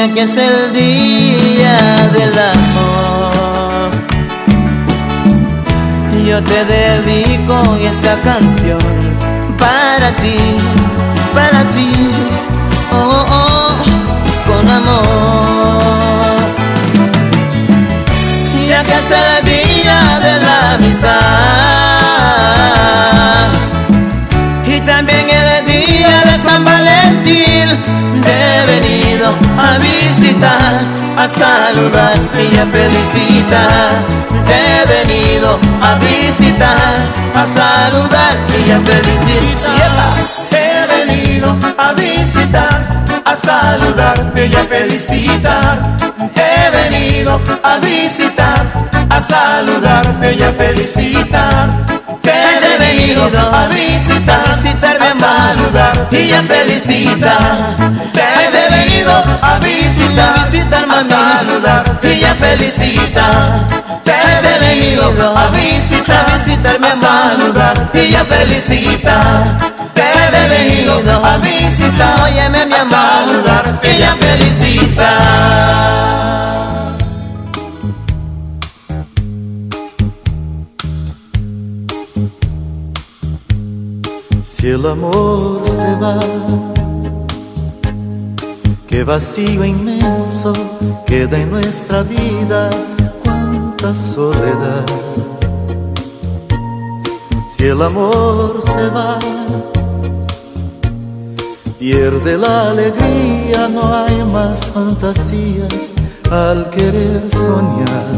[0.01, 3.91] Ya que es el día del amor,
[6.27, 8.81] yo te dedico esta canción
[9.59, 10.39] para ti,
[11.35, 11.93] para ti,
[12.91, 13.75] oh, oh,
[14.49, 15.83] con amor.
[18.67, 21.61] Ya que es el día de la amistad
[24.81, 27.69] y también el día de San Valentín,
[28.25, 30.81] he venido a visitar,
[31.17, 34.05] a saludar y a felicitar.
[34.47, 36.97] He venido a visitar,
[37.35, 38.37] a saludar
[38.67, 40.11] y a felicitar.
[40.51, 45.79] He venido a visitar, a saludarte y a felicitar.
[46.35, 48.67] He venido a visitar,
[49.09, 51.71] a saludarte y a felicitar.
[52.81, 54.43] Venido a visitar,
[55.01, 57.77] a saludar y a felicitar.
[58.13, 59.13] Te he venido
[59.43, 60.35] a visitar,
[60.91, 63.67] a saludar y a felicitar.
[64.03, 69.57] Te he venido a visitar, a saludar y a felicitar.
[69.95, 75.29] Te he venido a visitar, Óyeme, mi a amor, saludar y a felicitar.
[84.61, 86.19] Si el amor se va,
[88.87, 90.53] qué vacío inmenso
[91.07, 92.69] queda en nuestra vida,
[93.25, 94.85] cuánta soledad.
[97.57, 99.19] Si el amor se va,
[101.79, 105.91] pierde la alegría, no hay más fantasías
[106.31, 108.09] al querer soñar.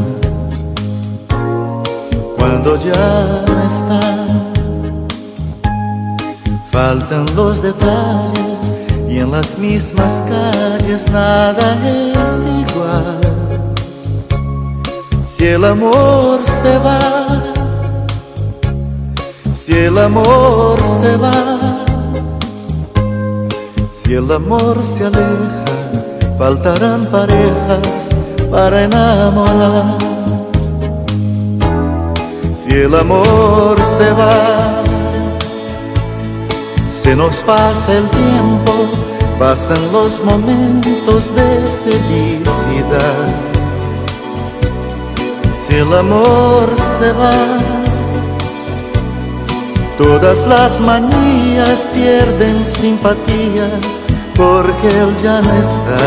[2.37, 4.52] Cuando ya no está
[6.73, 13.21] Faltan los detalles y en las mismas calles nada es igual.
[15.27, 16.99] Si el amor se va,
[19.55, 21.33] si el amor se va,
[23.93, 25.65] si el amor se aleja,
[26.39, 28.09] faltarán parejas
[28.51, 29.99] para enamorar.
[32.57, 34.72] Si el amor se va,
[37.03, 38.73] se nos pasa el tiempo,
[39.39, 41.49] pasan los momentos de
[41.85, 43.27] felicidad.
[45.67, 46.69] Si el amor
[46.99, 47.33] se va,
[49.99, 53.69] todas las manías pierden simpatía
[54.37, 56.03] porque él ya no está.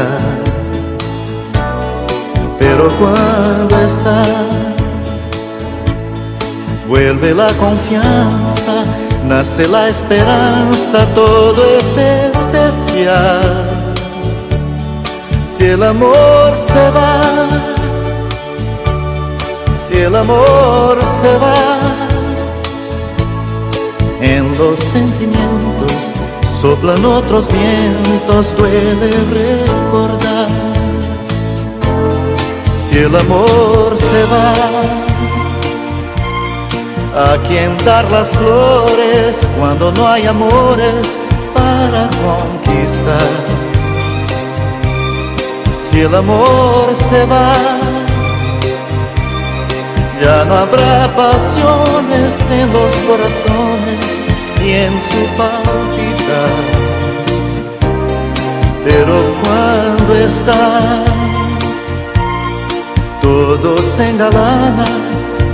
[2.57, 4.23] Pero cuando está,
[6.87, 8.44] vuelve la confianza,
[9.27, 13.41] nace la esperanza, todo es especial.
[15.57, 17.21] Si el amor se va,
[19.87, 21.55] si el amor se va,
[24.21, 25.91] en los sentimientos
[26.61, 30.49] soplan otros vientos, duele recordar.
[32.87, 35.04] Si el amor se va,
[37.15, 41.21] ¿a quién dar las flores cuando no hay amores
[41.53, 43.31] para conquistar?
[45.89, 47.53] Si el amor se va,
[50.21, 54.05] ya no habrá pasiones en los corazones
[54.61, 56.85] y en su palpitar.
[58.83, 61.03] Pero cuando está,
[63.21, 64.85] todo se engalana,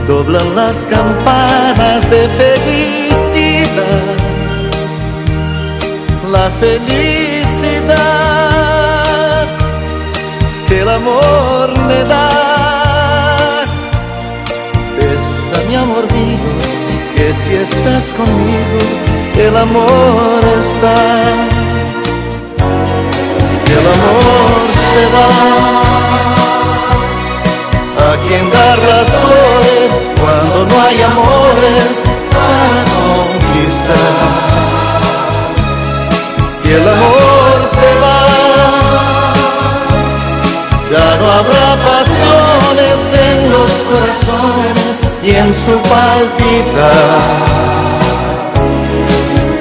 [0.07, 4.15] doblan las campanas de felicidad.
[6.31, 7.41] La felicidad
[10.67, 12.29] que el amor me da.
[14.97, 16.51] Besa mi amor mío,
[17.15, 18.79] que si estás conmigo,
[19.35, 20.95] el amor está.
[23.63, 24.59] Si el amor
[24.91, 25.90] se va,
[28.21, 31.99] ¿a quién dar las flores cuando no hay amores
[32.35, 34.41] para conquistar?
[36.61, 38.21] Si el amor se va,
[40.91, 42.99] ya no habrá pasiones
[43.29, 44.93] en los corazones
[45.23, 47.41] y en su palpitar.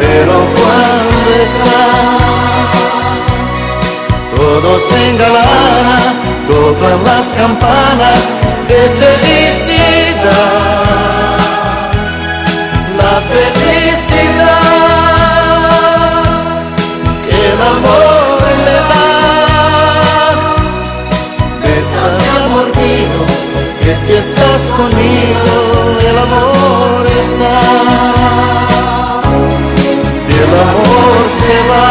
[0.01, 1.82] Pero cuando está,
[4.37, 8.20] todo se engalana, tocan las campanas
[8.68, 10.31] de felicidad.
[13.01, 14.60] La felicidad
[17.24, 19.09] que el amor me da.
[21.62, 23.20] Besa mi amor mío,
[23.81, 25.55] que si estás conmigo,
[26.10, 27.56] el amor está.
[30.22, 31.90] Si el amor se va,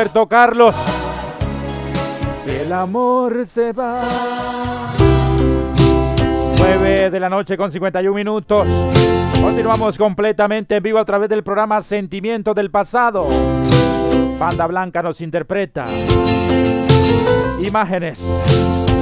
[0.00, 0.74] Roberto Carlos.
[2.42, 4.08] Si el amor se va.
[6.56, 8.66] 9 de la noche con 51 minutos.
[9.42, 13.28] Continuamos completamente en vivo a través del programa Sentimiento del Pasado.
[14.38, 15.84] Banda Blanca nos interpreta.
[17.60, 18.24] Imágenes.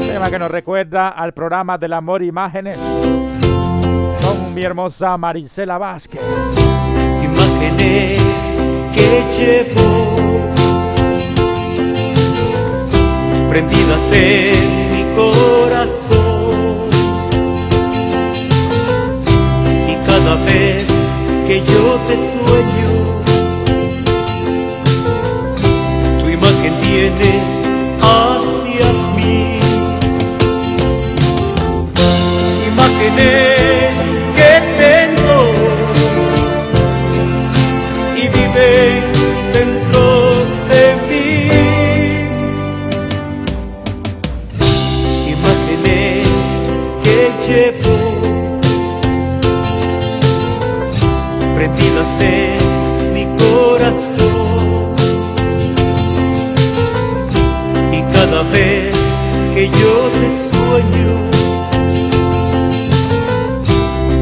[0.04, 2.76] Tema que nos recuerda al programa del amor Imágenes.
[4.20, 6.22] Con mi hermosa Marisela Vázquez.
[7.22, 8.58] Imágenes
[8.92, 10.27] que llevo
[13.48, 16.88] prendidas en mi corazón.
[19.88, 20.86] Y cada vez
[21.46, 22.90] que yo te sueño,
[26.18, 27.57] tu imagen viene
[53.12, 54.96] mi corazón.
[57.92, 58.94] Y cada vez
[59.54, 61.12] que yo te sueño,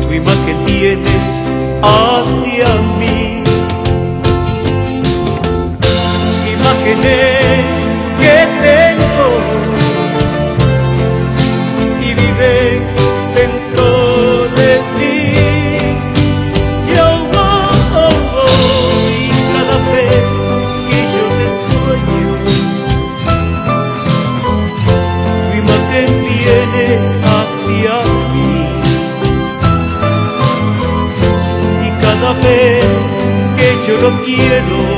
[0.03, 1.11] tu imagen viene
[1.83, 2.69] hacia
[2.99, 3.43] mí.
[6.53, 7.45] Imágenes
[32.57, 34.95] que yo no quiero.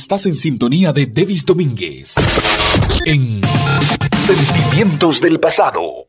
[0.00, 2.14] Estás en sintonía de Devis Domínguez.
[3.04, 3.42] En
[4.16, 6.08] Sentimientos del Pasado.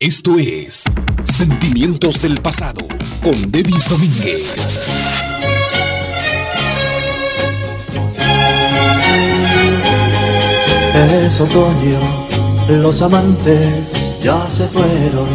[0.00, 0.86] Esto es
[1.22, 2.88] Sentimientos del Pasado
[3.22, 4.82] con Devis Domínguez.
[10.94, 12.00] Es otoño,
[12.70, 15.28] los amantes ya se fueron.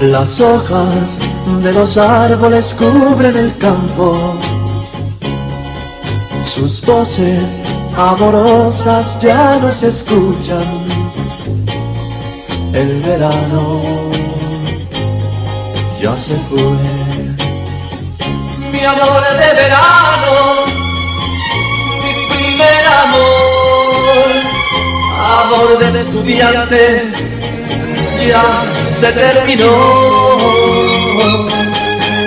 [0.00, 1.20] Las hojas
[1.62, 4.40] de los árboles cubren el campo.
[6.60, 7.62] Sus voces
[7.96, 10.62] amorosas ya no se escuchan.
[12.74, 13.80] El verano
[16.02, 16.60] ya se fue.
[18.70, 20.66] Mi amor de verano,
[22.02, 24.28] mi primer amor,
[25.16, 27.10] amor de estudiante,
[28.28, 30.36] ya se terminó.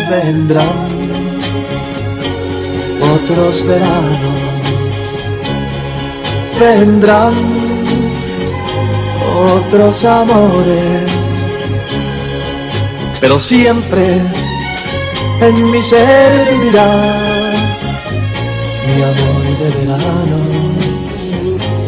[0.10, 0.93] Vendrán
[3.24, 4.18] otros veranos,
[6.60, 7.34] vendrán
[9.56, 11.12] otros amores,
[13.20, 14.22] pero siempre
[15.42, 17.34] en mi ser vivirá
[18.86, 20.38] mi amor de verano,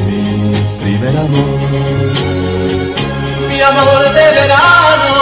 [0.08, 0.52] mi
[0.84, 1.60] primer amor.
[3.50, 5.14] Mi amor de verano,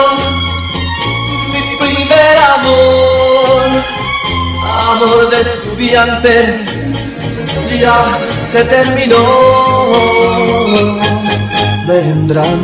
[1.52, 3.02] mi primer amor,
[4.94, 6.60] amor de estudiante,
[7.80, 9.24] ya se terminó.
[11.88, 12.60] vendrán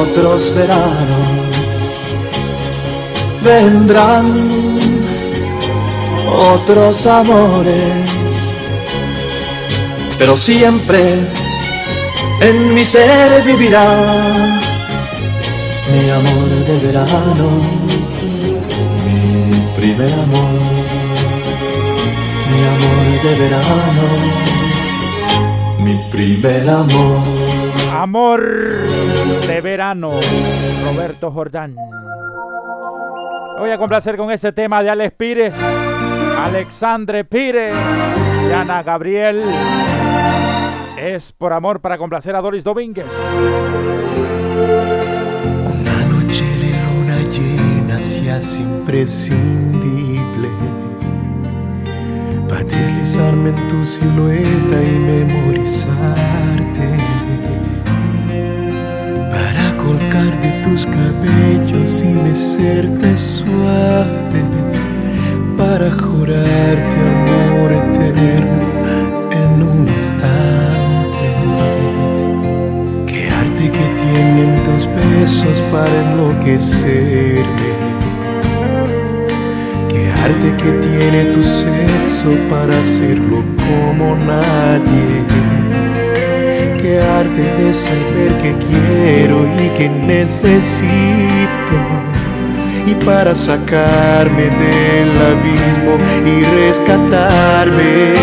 [0.00, 1.56] otros veranos,
[3.42, 4.26] vendrán
[6.52, 8.10] otros amores,
[10.18, 11.00] pero siempre
[12.40, 13.86] en mi ser vivirá
[15.92, 17.83] mi amor de verano,
[19.84, 20.48] primer amor,
[22.50, 23.76] mi amor de verano,
[25.80, 27.20] mi primer amor.
[27.92, 28.40] Amor
[29.46, 30.08] de verano,
[30.86, 31.76] Roberto Jordán.
[33.58, 35.54] Voy a complacer con ese tema de Alex Pires,
[36.38, 37.74] Alexandre Pires
[38.48, 39.42] y Ana Gabriel.
[40.96, 43.06] Es por amor para complacer a Doris Domínguez.
[45.66, 49.73] Una noche de luna llena se hace imprescindible
[52.54, 56.88] para deslizarme en tu silueta y memorizarte.
[59.28, 64.42] para colgar de tus cabellos y mecerte suave,
[65.56, 68.66] para jurarte amor eterno
[69.32, 71.26] en un instante.
[73.06, 77.83] Qué arte que tienen tus besos para enloquecerme.
[80.24, 85.22] Arte que tiene tu sexo para hacerlo como nadie.
[86.80, 91.78] Qué arte de saber que quiero y que necesito.
[92.86, 98.14] Y para sacarme del abismo y rescatarme.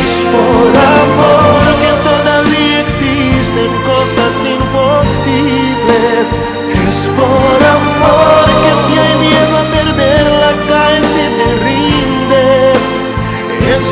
[0.00, 6.24] Es por amor que todavía existen cosas imposibles.
[6.88, 9.61] Es por amor que si hay miedo
[13.72, 13.90] Es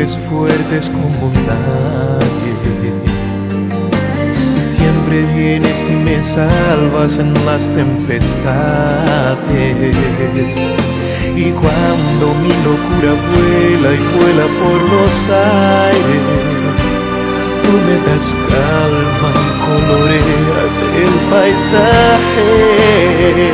[0.00, 2.92] golpes fuertes como nadie.
[4.58, 9.06] Y siempre vienes y me salvas en las tempestades.
[11.36, 16.78] Y cuando mi locura vuela y vuela por los aires,
[17.62, 19.32] tú me das calma,
[19.66, 22.48] coloreas el paisaje.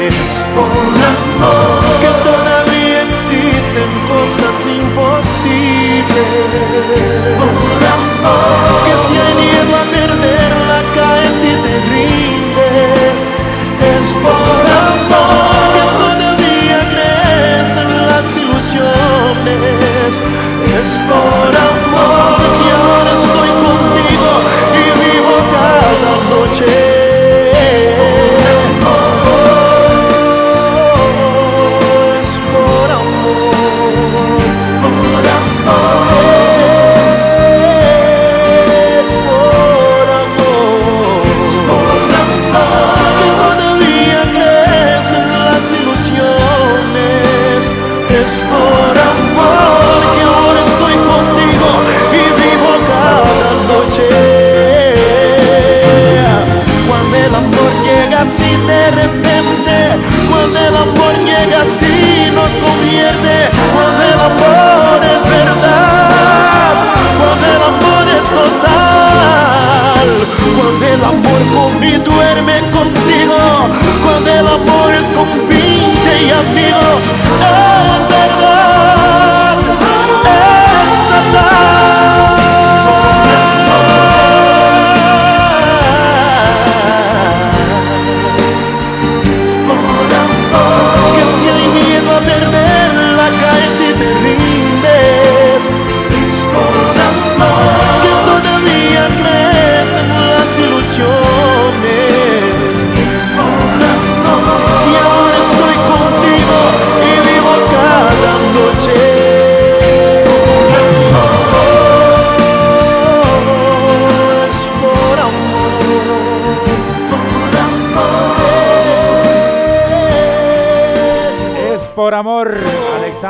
[0.07, 0.67] Es por
[1.13, 5.76] amor que todavía existen cosas imposibles.
[6.17, 7.53] Es por
[7.93, 13.19] amor que si hay miedo a perderla caes y te rindes.
[13.93, 20.13] Es por amor que todavía crees en las ilusiones.
[20.79, 21.36] Es por
[58.27, 59.77] así de repente,
[60.29, 63.35] cuando el amor llega así nos convierte,
[63.73, 66.75] cuando el amor es verdad,
[67.19, 70.09] cuando el amor es total,
[70.59, 73.39] cuando el amor conmigo duerme contigo,
[74.03, 76.83] cuando el amor es compinche y amigo,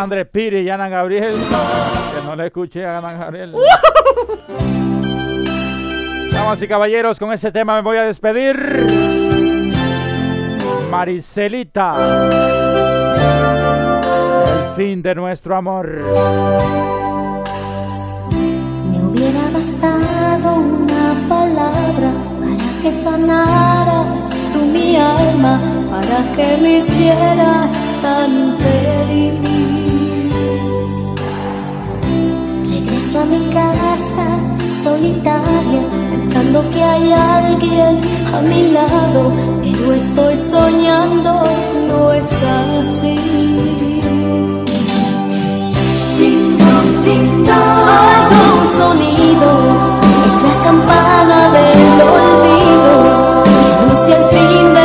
[0.06, 1.34] Alexandre Piri y Ana Gabriel.
[1.34, 3.52] Que no le escuché a Ana Gabriel.
[6.32, 8.86] Damas y caballeros, con ese tema me voy a despedir.
[10.92, 12.28] Maricelita.
[14.46, 15.88] El fin de nuestro amor.
[18.30, 25.60] Me hubiera bastado una palabra para que sanaras tú mi alma,
[25.90, 27.70] para que me hicieras
[28.02, 29.55] tan feliz.
[33.06, 34.26] Regreso a mi casa
[34.82, 38.00] solitaria, pensando que hay alguien
[38.34, 41.44] a mi lado, pero estoy soñando,
[41.88, 42.30] no es
[42.82, 43.16] así.
[46.18, 47.86] Ding dong, ding dong.
[47.94, 49.50] Oigo un sonido,
[50.26, 52.94] es la campana del olvido
[53.44, 54.75] que anuncia el fin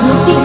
[0.00, 0.39] por no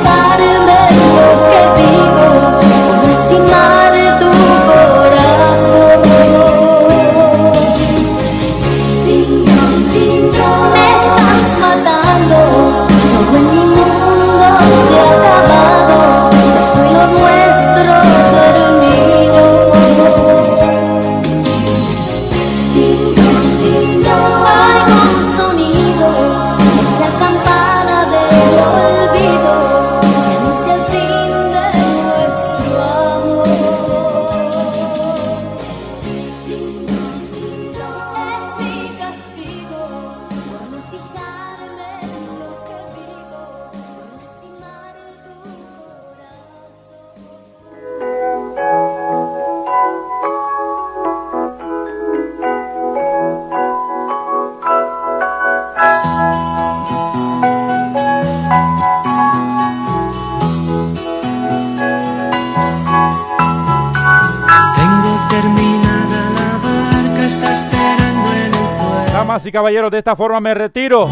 [69.95, 71.07] de esta forma me retiro.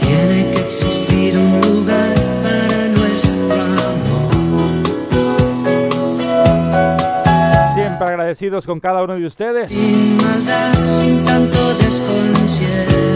[0.00, 4.72] Tiene que existir un lugar para nuestro amor.
[7.74, 9.68] Siempre agradecidos con cada uno de ustedes.
[9.68, 13.06] Sin maldad, sin tanto desconcierto.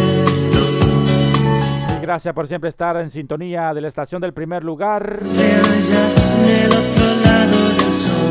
[1.99, 5.19] Y gracias por siempre estar en sintonía de la estación del primer lugar.
[5.19, 6.09] De allá
[6.45, 8.31] del otro lado del sol.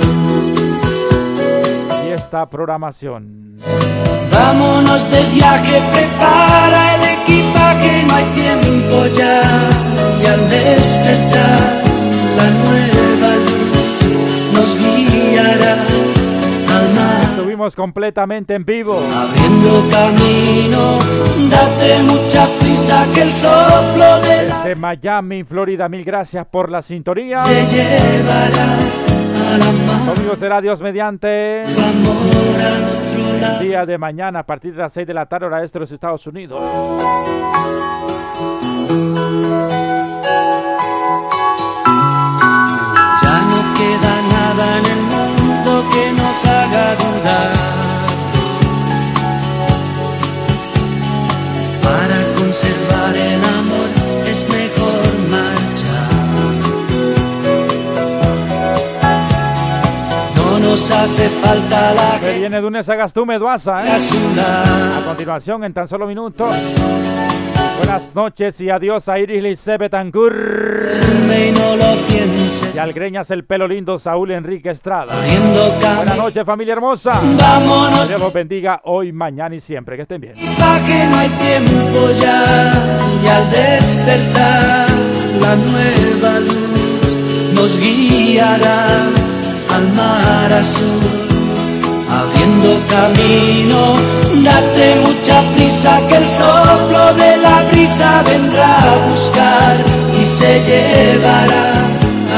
[2.07, 3.30] Y esta programación.
[4.41, 9.39] Vámonos de viaje, prepara el equipaje, no hay tiempo ya.
[10.19, 11.59] Y al despertar,
[12.38, 15.73] la nueva luz nos guiará
[16.76, 17.22] al mar.
[17.22, 18.99] Estuvimos completamente en vivo.
[19.15, 20.97] Abriendo camino,
[21.51, 26.81] date mucha prisa que el soplo de la De Miami, Florida, mil gracias por la
[26.81, 27.41] sintonía.
[27.41, 28.73] se llevará
[29.53, 30.15] a la mar.
[30.15, 31.61] Conmigo será Dios mediante.
[31.63, 33.01] Su amor
[33.41, 35.81] El día de mañana a partir de las 6 de la tarde, hora este de
[35.81, 36.61] los Estados Unidos.
[43.22, 47.53] Ya no queda nada en el mundo que nos haga dudar.
[51.81, 53.89] Para conservar el amor
[54.27, 54.80] es mejor
[60.72, 63.91] nos hace falta la Que viene de un Sagastume Duasa, ¿eh?
[63.91, 66.56] A continuación, en tan solo minutos.
[67.77, 70.34] Buenas noches y adiós a Iris Lice Betancourt.
[70.34, 71.72] y no.
[72.73, 75.14] Y al Greñas el pelo lindo Saúl Enrique Estrada.
[75.98, 77.19] Buenas noches, familia hermosa.
[77.38, 78.07] Vámonos.
[78.07, 79.98] Dios los bendiga hoy, mañana y siempre.
[79.98, 80.35] Que estén bien.
[80.57, 82.72] Pa' que no hay tiempo ya
[83.22, 84.88] y al despertar
[85.41, 89.20] la nueva luz nos guiará
[89.81, 91.01] al mar azul
[92.19, 93.95] abriendo camino
[94.43, 99.75] date mucha prisa que el soplo de la brisa vendrá a buscar
[100.21, 101.67] y se llevará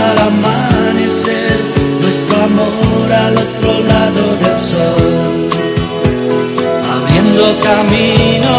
[0.04, 1.60] al amanecer
[2.02, 5.50] nuestro amor al otro lado del sol
[6.96, 8.54] abriendo camino.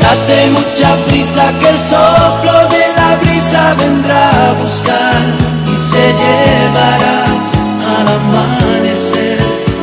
[0.00, 5.14] Date mucha prisa que el soplo de la brisa vendrá a buscar
[5.72, 7.51] y se llevará
[8.02, 9.38] al amanecer.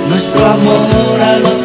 [0.10, 1.59] Nuestro amor al otro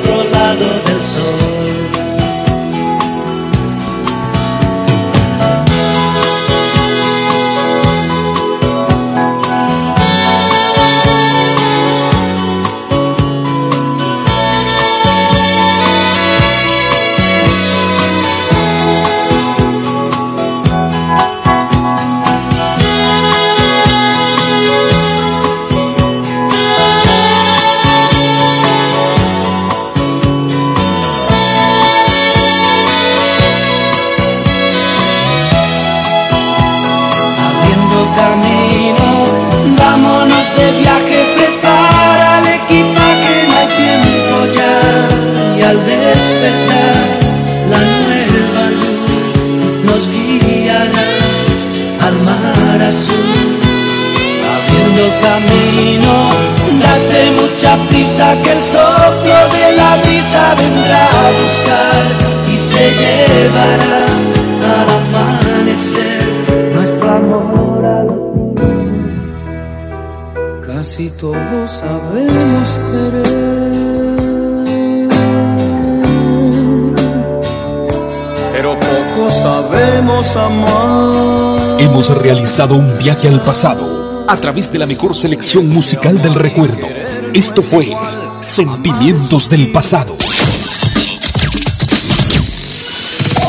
[82.07, 86.87] Hemos realizado un viaje al pasado a través de la mejor selección musical del recuerdo.
[87.33, 87.93] Esto fue
[88.41, 90.15] Sentimientos del Pasado.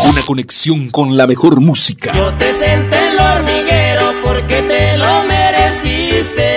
[0.10, 5.26] Una conexión con la mejor música Yo te senté en el hormiguero porque te lo
[5.26, 6.54] mereciste.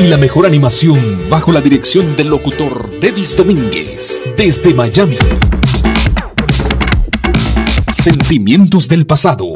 [0.00, 5.18] y la mejor animación bajo la dirección del locutor Devis Domínguez desde Miami.
[7.92, 9.54] Sentimientos del pasado.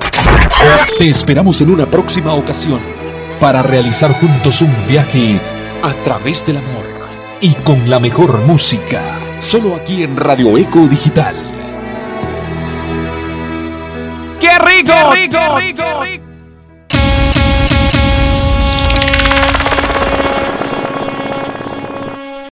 [0.98, 2.80] Te esperamos en una próxima ocasión
[3.40, 5.40] para realizar juntos un viaje
[5.82, 6.86] a través del amor
[7.40, 9.00] y con la mejor música.
[9.38, 11.36] Solo aquí en Radio Eco Digital.
[14.40, 14.92] ¡Qué rico!
[15.12, 15.38] ¡Qué rico!
[15.58, 16.27] ¡Qué rico!